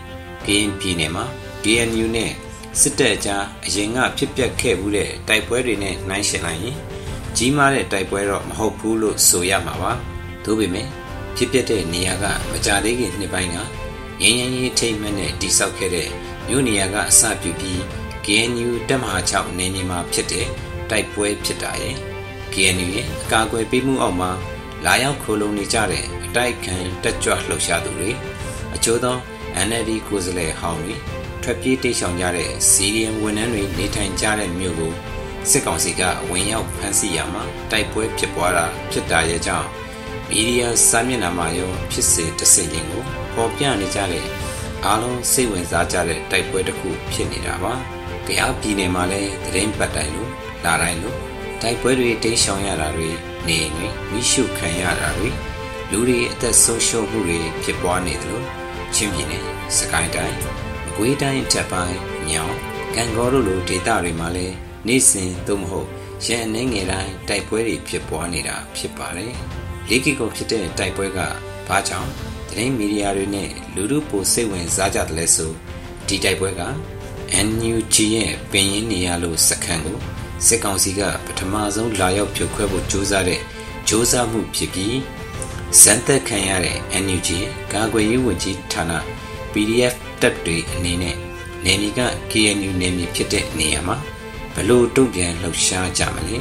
[0.45, 1.25] ကရင်ပြည်နယ်မှာ
[1.63, 2.31] KNU နဲ့
[2.79, 6.77] စစ်တပ်ကြားအရင်ကဖြစ်ပျက်ခဲ့မှုတဲ့တိုက်ပွဲတွေနဲ့နှိုင်းယှဉ်လိုက်ရင်
[7.37, 9.91] ကြီးမားတဲ့တိုက်ပွဲတော့မဟုတ်ဘူးလို့ဆိုရမှာပါ။
[10.45, 10.87] သို့ပေမဲ့
[11.35, 13.57] ဖြစ်ပျက်တဲ့နေရာကမကြသေးခင်နှစ်ပိုင်းကင
[14.27, 16.09] င်းငင်းရေးထိတ်မှတ်နဲ့တိဆောက်ခဲ့တဲ့
[16.47, 17.79] မြို့နေရာကအစပြုပြီး
[18.25, 20.47] KNU တပ်မဟာ6နေမြေမှာဖြစ်တဲ့
[20.89, 21.95] တိုက်ပွဲဖြစ်တာရဲ့
[22.53, 24.31] KNU ရဲ့အကာအကွယ်ပေးမှုအောက်မှာ
[24.85, 28.11] လာရောက်ခိုလုံနေကြတဲ့အတိုက်ခံတက်ကြွလှုပ်ရှားသူတွေ
[28.75, 29.17] အချို့သော
[29.67, 30.95] NLD ကိုယ်စားလှယ်ဟောင်းတွေ
[31.43, 34.93] ထွက်ပြေးတိတ်ဆောင်ကြတဲ့စီရီယံဝန်ထမ်းတွေနေထိုင်ကြတဲ့မြို့ကို
[35.49, 39.67] စစ်ကောင်စီကဝင်ရောက်ဖမ်းဆီးရမှာတိုက်ပွဲဖြစ်ပွားတာဖြစ်တာရဲ့ကြောင့်
[40.29, 43.03] မီဒီယာစာမျက်နှာမှာရောဖြစ်စေတစင်ချင်းကို
[43.35, 44.25] ပေါ်ပြနေကြတဲ့
[44.85, 47.75] အားလုံးစိတ်ဝင်စားကြတဲ့တိုက်ပွဲတစ်ခုဖြစ်နေတာပါ။
[48.27, 50.31] ကြားပြည်နယ်မှာလည်းသတင်းပတ်တိုင်လို့
[50.65, 51.17] လာတိုင်းလို့
[51.61, 53.09] တိုက်ပွဲတွေတိတ်ဆောင်ရတာတွေ
[53.47, 55.29] နေနေမိရှုခံရတာတွေ
[55.91, 58.45] လူတွေအသက်ဆုံးရှုံးမှုတွေဖြစ်ပွားနေတယ်လို့
[58.95, 59.43] ချင်းပြည်နယ်
[59.77, 60.60] စကိုင်းတိုင်းအ
[61.03, 62.55] ကွေးတိုင်းထပ်ပိုင်းညောင်
[62.95, 64.55] ကံကောတို့လိုဒေသတွေမှာလည်း
[64.87, 65.87] နေ့စဉ်သို့မဟုတ်
[66.25, 69.33] ရန်အနေငယ်တိုင်းတိုက်ပွဲတွေဖြစ်ပွားနေတာဖြစ်ပါတယ်။
[69.89, 71.19] လေးကီကိုဖြစ်တဲ့တိုက်ပွဲက
[71.67, 72.09] ဘာကြောင့်
[72.49, 75.51] သတင်းမီဒီယာတွေနဲ့လူလူပိုစိတ်ဝင်စားကြတယ်လဲဆို
[76.07, 76.63] ဒီတိုက်ပွဲက
[77.47, 79.97] NUG ရဲ့ပင်ရင်းနေရလို့စခန်းကို
[80.47, 83.41] စစ်ကောင်စီကပထမဆုံးလာရောက်ဖြိုခွဲဖို့ကြိုးစားတဲ့
[83.87, 84.97] ကြိုးစားမှုဖြစ်ပြီး
[85.81, 87.29] စံသက်ခံရတဲ့ NUG
[87.73, 88.91] ကာကွယ်ရေးဝန်ကြီးဌာန
[89.53, 91.15] PDF တပ်တွေအနေနဲ့
[91.65, 91.99] နေမီက
[92.31, 93.97] KNU နေမီဖြစ်တဲ့နေရာမှာ
[94.55, 96.37] ဘလို့တုံ့ပြန်လှုပ်ရှားကြမလဲ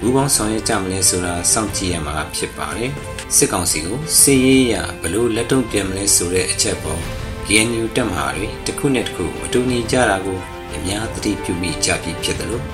[0.00, 2.90] ဘူးပေါင်းဆောင်ရွက်ကြမလဲဆိုတာစောင့်ကြည့်ရမှာဖြစ်ပါတယ်
[3.36, 7.00] စစ်ကောင်စီကိုစစ်ရေးရဘလို့လက်တုံ့ပြန်မလဲဆိုတဲ့အချက်ပေါ်
[7.46, 10.38] KNU တပ်မဟာတွေတစ်ခုနဲ့တစ်ခုမတူညီကြတာကို
[10.74, 12.64] အများသတိပြုမိကြပြီဖြစ်တယ်လို့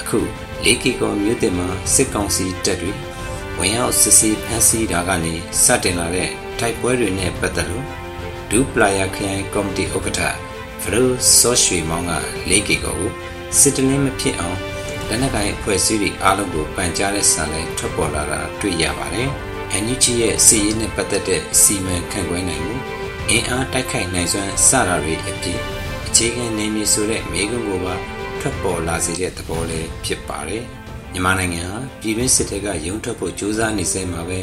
[0.00, 0.18] အခု
[0.64, 2.92] လေးကီကောမြို့တင်မှာစစ်ကောင်စီတပ်တွေ
[3.58, 7.84] ဝင်ရောက်စစ်ဆေးဖမ်းဆီးတာကနေစတင်လာတဲ့တိုက်ပွဲတွေနဲ့ပတ်သက်လို့
[8.50, 10.20] ဒူပလာယာခရိုင်ကော်မတီဥက္ကဋ္ဌ
[10.82, 12.12] ဖရိုဆော့ရွှေမောင်က
[12.48, 13.10] လေးကီကောကို
[13.58, 14.58] စစ်တလင်းမဖြစ်အောင်
[15.08, 19.28] လက်နက်ကိုင်အဖွဲ့အစည်းတွေအားလုံးကိုပန်ကြားတဲ့စာလည်းထွက်ပေါ်လာတာတွေ့ရပါတယ်။
[19.82, 22.74] NUG ရဲ့စီးရေးနဲ့ပတ်သက်တဲ့စီမံခန့်ခွဲနိုင်မှု
[23.30, 25.60] အင်အားတိုက်ခိုက်နိုင်စွမ်းစတာတွေအပြင်
[26.06, 27.94] အခြေခံနေမည်ဆိုတဲ့မိကုံကိုပါ
[28.40, 30.62] ထွက်ပေါ်လာစေတဲ့သဘောလည်းဖြစ်ပါတယ်။
[31.12, 34.40] မြန်မာနိုင်ငံဟာပြည်တွင်းစစ်တပ်ကရုံထွက်ဖို့ကြိုးစားနေစေမှာပဲ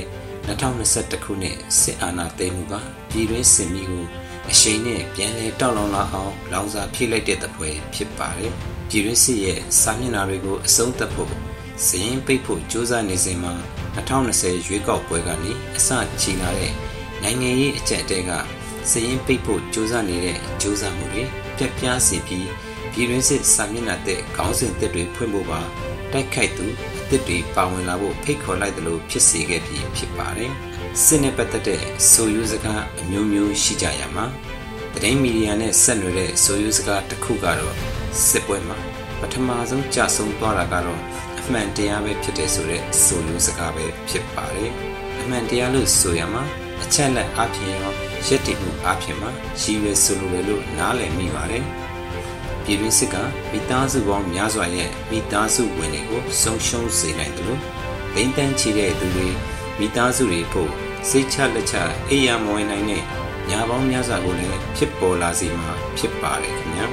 [0.47, 2.75] 2021ခုနှစ်စစ်အာဏာသိမ်းမှုက
[3.13, 4.06] ပြည်တွင်းစစ်မီးကို
[4.52, 8.52] အရှိန်နဲ့ပြန်လည်တောက်လောင်လာအောင်လောင်စာဖြည့်လိုက်တဲ့သပွဲဖြစ်ပါတယ်။
[8.89, 11.32] ပြည်ရင်းစစ်ရဲ့စာမျက်နှာတွေကိုအဆုံးသတ်ဖို့
[11.86, 13.54] စရင်ပိတ်ဖို့ကြိုးစားနေစဉ်မှာ
[13.95, 15.89] 2020ရွေးကောက်ပွဲကနေအစ
[16.21, 16.73] ချီလာတဲ့
[17.23, 18.32] နိုင်ငံရေးအကြက်အတဲက
[18.91, 21.23] စရင်ပိတ်ဖို့ကြိုးစားနေတဲ့ကြိုးစားမှုတွေ
[21.58, 22.47] ပြက်ပြားစီပြီး
[22.91, 25.60] ပြည်တွင်းစစ်စာမျက်နှာတဲ့ခေါင်းစဉ်တစ်တွေဖွင့်ဖို့ပါ
[26.12, 26.65] တိုက်ခိုက်သူ
[27.04, 30.54] အသစ်တွေပါဝင်လာဖို့ဖိတ်ခေါ်လိုက်တယ်လို့ဖြစ်စေခဲ့ပြီးဖြစ်ပါတယ်။
[31.01, 34.25] စစ်နဲ့ပတ်သက်တဲ့ဆိုယူစကားအမျိုးမျိုးရှိကြရမှာ
[34.93, 37.75] သတင်းမီဒီယာနဲ့ဆက်နွယ်တဲ့ဆိုယူစကားတစ်ခုကတော့
[38.27, 38.77] စစ်ပွဲမှာ
[39.19, 41.01] ပထမဆုံးကြဆုံးသွားတာကတော့
[41.39, 44.71] အမှန်တရားပဲဖြစ်တဲ့ဆိုတဲ့ဆိုယူစကားပဲဖြစ်ပါတယ်။
[45.21, 46.43] အမှန်တရားလို့ဆိုရမှာ
[46.84, 47.93] အချက်လက်အပြင်ရော
[48.27, 49.29] ရက်တည်မှုအပြင်မှာ
[49.62, 51.63] ရည်ရွယ်ဆိုလိုတယ်လို့နားလည်မိပါတယ်။
[52.63, 53.15] ပြည်တွင်းစစ်က
[53.51, 57.62] မိသားစုပေါင်းများစွာရဲ့မိသားစုဝင်တွေကိုဆုံးရှုံးစေနိုင်တယ်လို့
[58.15, 59.27] ဒိမ့်တန်းချီတဲ့သူတွေ
[59.79, 61.75] မိသားစုတွေဖို့ စိတ်ချလက်ချ
[62.09, 63.03] အိယာမဝင်နိုင်တဲ့
[63.49, 66.85] ညာပေါင်းများစွာကိုလည်းဖြစ်ပေါ်လာစေမှာဖြစ်ပါတယ်ခင်ဗျာ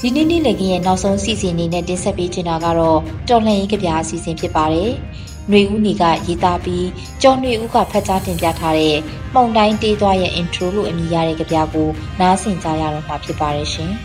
[0.00, 4.92] ဒီနေ့နေ့လည်ကရဲ့နောက်ဆုံးစီစဉ်အနေနဲ့တင်ဆက်ပေးချင်တာကတော့တော်လှန်ရေးကြပြအစီအစဉ်ဖြစ်ပါတယ်။
[5.49, 6.87] ຫນွေဦးနေကရေးသားပြီး
[7.21, 8.97] ကျော်ຫນွေဦးကဖတ်ကြားတင်ပြထားတဲ့
[9.33, 11.87] ပုံတိုင်းတေးသွားရဲ့ intro လို့အမည်ရတဲ့ကြပြကို
[12.19, 13.91] နားဆင်ကြရတော့မှာဖြစ်ပါတယ်ရှင်။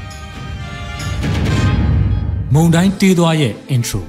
[2.55, 4.01] မုံတိုင်းတေးသွားရဲ့ intro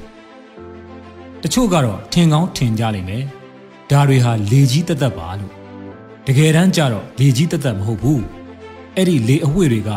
[1.44, 3.24] တချို့ကတော့ထင်ကောင်းထင်ကြလိမ့်မယ်။
[3.91, 5.54] ဒါတွေဟာလေကြီးတက်တက်ပါလို့
[6.28, 8.22] တကယ်တမ်းကျတော့လေကြီးတက်တက်မဟုတ်ဘူး။
[8.96, 9.91] အဲ့ဒီလေအဝှေ့တွေက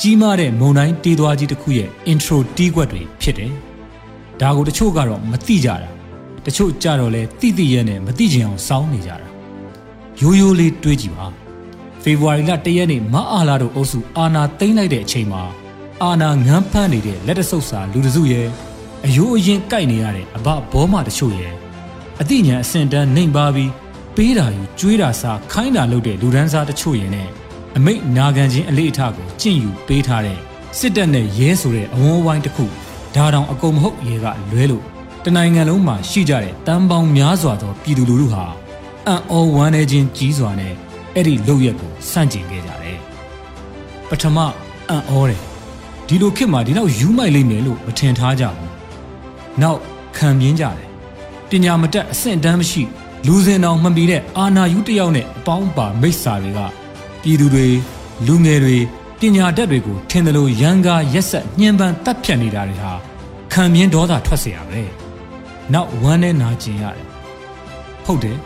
[0.00, 3.52] ကြီးမားတဲ့မုံတိုင်းတေးသွားကြီးတစ်ခုရဲ့ intro တီးကွက်တွေဖြစ်တယ်။
[4.40, 5.88] ဒါကိုတချို့ကတော့မသိကြတာ။
[6.45, 9.27] တချို့ကြတော့လဲတိတိရဲနဲ့မသိချင်အောင်စောင်းနေကြတာ။
[10.21, 11.27] ရိုးရိုးလေးတွေးကြည့်ပါ။
[12.03, 15.43] ဖေဖော်ဝါရီလ၁ရက်နေ့မအားလာတို့အုပ်စုအာနာသိမ့်လိုက်တဲ့အချိန်မှာ
[16.03, 18.47] အာနာငန်းဖမ်းနေတဲ့လက်တဆုပ်စာလူတစုရဲ့
[19.05, 21.53] အယိုးအရင်ကြိုက်နေရတဲ့အဘဘောမတချို့ရဲ့
[22.21, 23.71] အတိညာအစင်တန်းနှိမ်ပါပြီး
[24.15, 27.27] ပေးတာယူကျွေးတာစားခိုင်းတာလုပ်တဲ့လူဒန်းစားတချို့ရဲ့နဲ့
[27.77, 30.37] အမိတ်နာခံခြင်းအလေးအထကိုကျင့်ယူပေးထားတဲ့
[30.77, 32.65] စစ်တပ်နဲ့ရဲဆိုတဲ့အဝန်းဝိုင်းတစ်ခု
[33.15, 34.83] ဒါတောင်အကုန်မဟုတ်ရေကလွဲလို့
[35.24, 38.44] တနိုင်ငံလုံးမှာရှိကြတဲ့တန်ပေါင်းများစွာသောပြည်သူလူထုဟာ
[39.06, 40.74] အံ့ဩဝမ်းနည်းခြင်းကြီးစွာနဲ့
[41.14, 42.98] အဲ့ဒီလုပ်ရက်ကိုစန့်ကျင်ခဲ့ကြတယ်။
[44.08, 44.38] ပထမ
[44.88, 45.40] အံ့ဩတယ်။
[46.08, 48.70] ဒီလိုခေတ်မှာဒီလောက်ယူမိုက်လိမ့်မယ်လို့မထင်ထားကြဘူး။
[49.62, 49.80] နောက်
[50.16, 50.88] ခံမြင်ကြတယ်။
[51.50, 52.82] ပညာမတတ်အဆင့်တန်းမရှိ
[53.26, 56.60] လူစင်တော်မှမပြီးတဲ့အာနာယူတယောက်နဲ့အပေါင်းပါမိစ္ဆာတွေက
[57.22, 57.66] ပြည်သူတွေ
[58.26, 58.76] လူငယ်တွေ
[59.20, 62.92] ပညာတတ်တွေကိုထင်တယ်လို့ရန်ကားရက်ဆက်ညှဉ်းပန်းတပ်ဖြတ်နေတာတွေဟာ
[63.52, 64.82] ခံမြင်ဒေါသထွက်เสียရပဲ
[65.73, 67.07] နောက်ဝမ်းနဲ့နာကျင်ရတယ်
[68.05, 68.37] ဟုတ်တယ်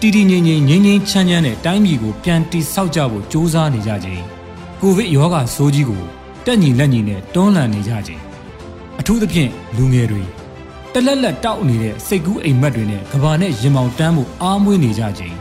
[0.00, 4.24] တီတီငိမ့်ငိမ့်ငိမ့်ငိမ့်ချမ်းချမ်းနဲ့တိုင်းပြည်ကိုပြန်တိဆောက်ကြဖို့စ조사နေကြခြင်း
[4.80, 6.02] ကိုဗစ်ရောဂါဆိုးကြီးကို
[6.46, 8.22] တက်ညီလက်ညီနဲ့တွန်းလှန်နေကြခြင်း
[9.00, 10.22] အထူးသဖြင့်လူငယ်တွေ
[10.92, 15.36] တလက်လက်တောက်နေတဲ့စိတ်ကူးအိမ်မက်တွေနဲ့ကဘာနဲ့ရင်မောင်တန်းမှုအားမွေးနေကြခြင်း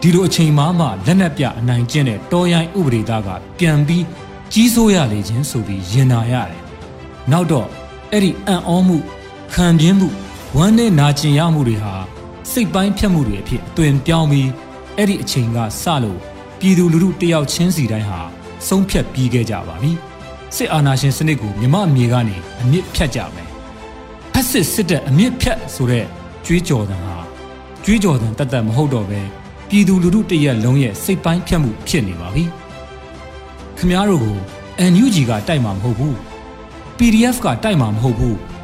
[0.00, 4.04] ဒီလိုအချိန်မှမှလက်နက်ပြအနိုင်ကျင့်တဲ့တော်ရိုင်းဥပဒေသားကပြန်ပြီး
[4.52, 6.62] ကြီးစိုးရလေခြင်းဆိုပြီးရင်နာရတယ်။
[7.32, 7.68] နောက်တော့
[8.12, 8.98] အဲ့ဒီအံ့ဩမှု
[9.54, 10.08] ခံပြင်းမှု
[10.54, 11.94] ဝမ်းနဲ့နာကျင်ရမှုတွေဟာ
[12.50, 14.50] စိတ်ပိုင်းဖြတ်မှုတွေအဖြစ်အသွင်ပြောင်းပြီး
[14.96, 16.18] အဲ့ဒီအချိန်ကစလို့
[16.60, 18.20] ပြည်သူလူထုတယောက်ချင်းစီတိုင်းဟာ
[18.68, 19.92] ဆုံးဖြတ်ပြီးခဲ့ကြပါပြီ။
[20.56, 23.48] စစ်အာဏာရှင်စနစ်ကိုမြမအမြေကနေအမြင့်ဖြတ်ကြမယ်။
[24.32, 26.06] ဖက်စစ်စစ်တပ်အမြင့်ဖြတ်ဆိုတဲ့
[26.46, 27.16] ကြွေးကြော်သံဟာ
[27.84, 29.20] ကြွေးကြော်သံတတ်တတ်မဟုတ်တော့ပဲ
[29.68, 32.44] ပြည်သူလူထုတရက်လုံးရဲ့စိတ်ပိုင်းဖြတ်မှုဖြစ်နေပါပြီ။
[33.78, 34.36] ခမားတို့ကို
[34.92, 36.14] NUG ကတိုက်မှာမဟုတ်ဘူး။
[36.98, 38.36] PDF ကတိုက်မှာမဟုတ်ဘူး။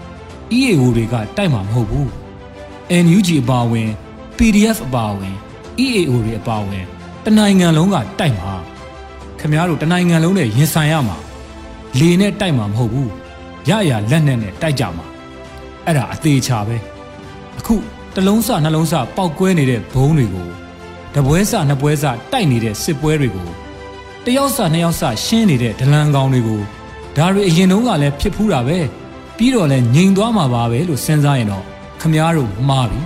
[0.59, 2.09] EAO တွေကတိုက်မှာမဟုတ်ဘူး။
[3.05, 3.91] NUG အပါဝင်
[4.37, 5.35] PDF အပါဝင်
[5.81, 6.85] EAO တွေအပါဝင်
[7.25, 8.55] တနိုင်ငံလုံးကတိုက်မှာ
[9.41, 11.17] ခမားတို့တနိုင်ငံလုံးနဲ့ရင်ဆိုင်ရမှာ
[11.99, 13.09] လေနဲ့တိုက်မှာမဟုတ်ဘူး။
[13.69, 15.07] ရရလက်နဲ့နဲ့တိုက်ကြမှာ
[15.87, 16.77] အဲ့ဒါအသေးချာပဲ
[17.59, 17.75] အခု
[18.15, 20.49] တလုံးစနှလုံးစပောက်ကွဲနေတဲ့ဘုံတွေကို
[21.15, 23.49] တပွဲစနှစ်ပွဲစတိုက်နေတဲ့စစ်ပွဲတွေကို
[24.25, 26.61] တယောက်စနှစ်ယောက်စရှင်းနေတဲ့ဒလန်ကောင်တွေကို
[27.17, 28.79] ဒါတွေအရင်တုန်းကလည်းဖြစ်ဖူးတာပဲ
[29.37, 31.65] ပြီးတော့လည်းငြိမ်သွားမှာပါပဲလို့စဉ်းစားရင်တော့
[32.01, 33.01] ခမားတို့မှားပြီ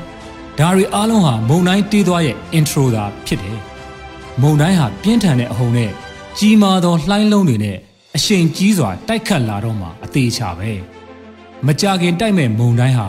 [0.59, 3.59] ဒါတွေအားလုံးဟာမုံတိုင်းတေးသွားရဲ့ intro သာဖြစ်တယ်
[4.43, 5.91] မုံတိုင်းဟာပြင်းထန်တဲ့အဟုန်နဲ့
[6.39, 7.77] ကြီးမားသောလှိုင်းလုံးတွေနဲ့
[8.17, 10.71] အရှိန်ကြီးစွာတိုက်ခတ်လာတော့မှအသေးချပဲ
[11.67, 13.09] မကြခင်တိုက်မဲ့မုံတိုင်းဟာ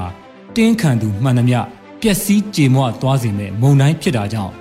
[0.56, 1.60] တင်းခံသူမှန်သမျှ
[2.02, 4.54] ပျက်စီးကြေမွသွားစေမဲ့မုံတိုင်းဖြစ်တာကြောင့်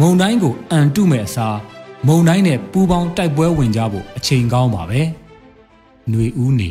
[0.00, 1.58] မုံတိုင်းကိုအန်တုမဲ့အစား
[2.06, 5.00] မုံတိုင်းနဲ့ပူပေါင်းတိုက်ပွဲဝင်ကြဖို့အချိန်ကောင်းပါပဲ။
[6.10, 6.70] ຫນွေဦးနေ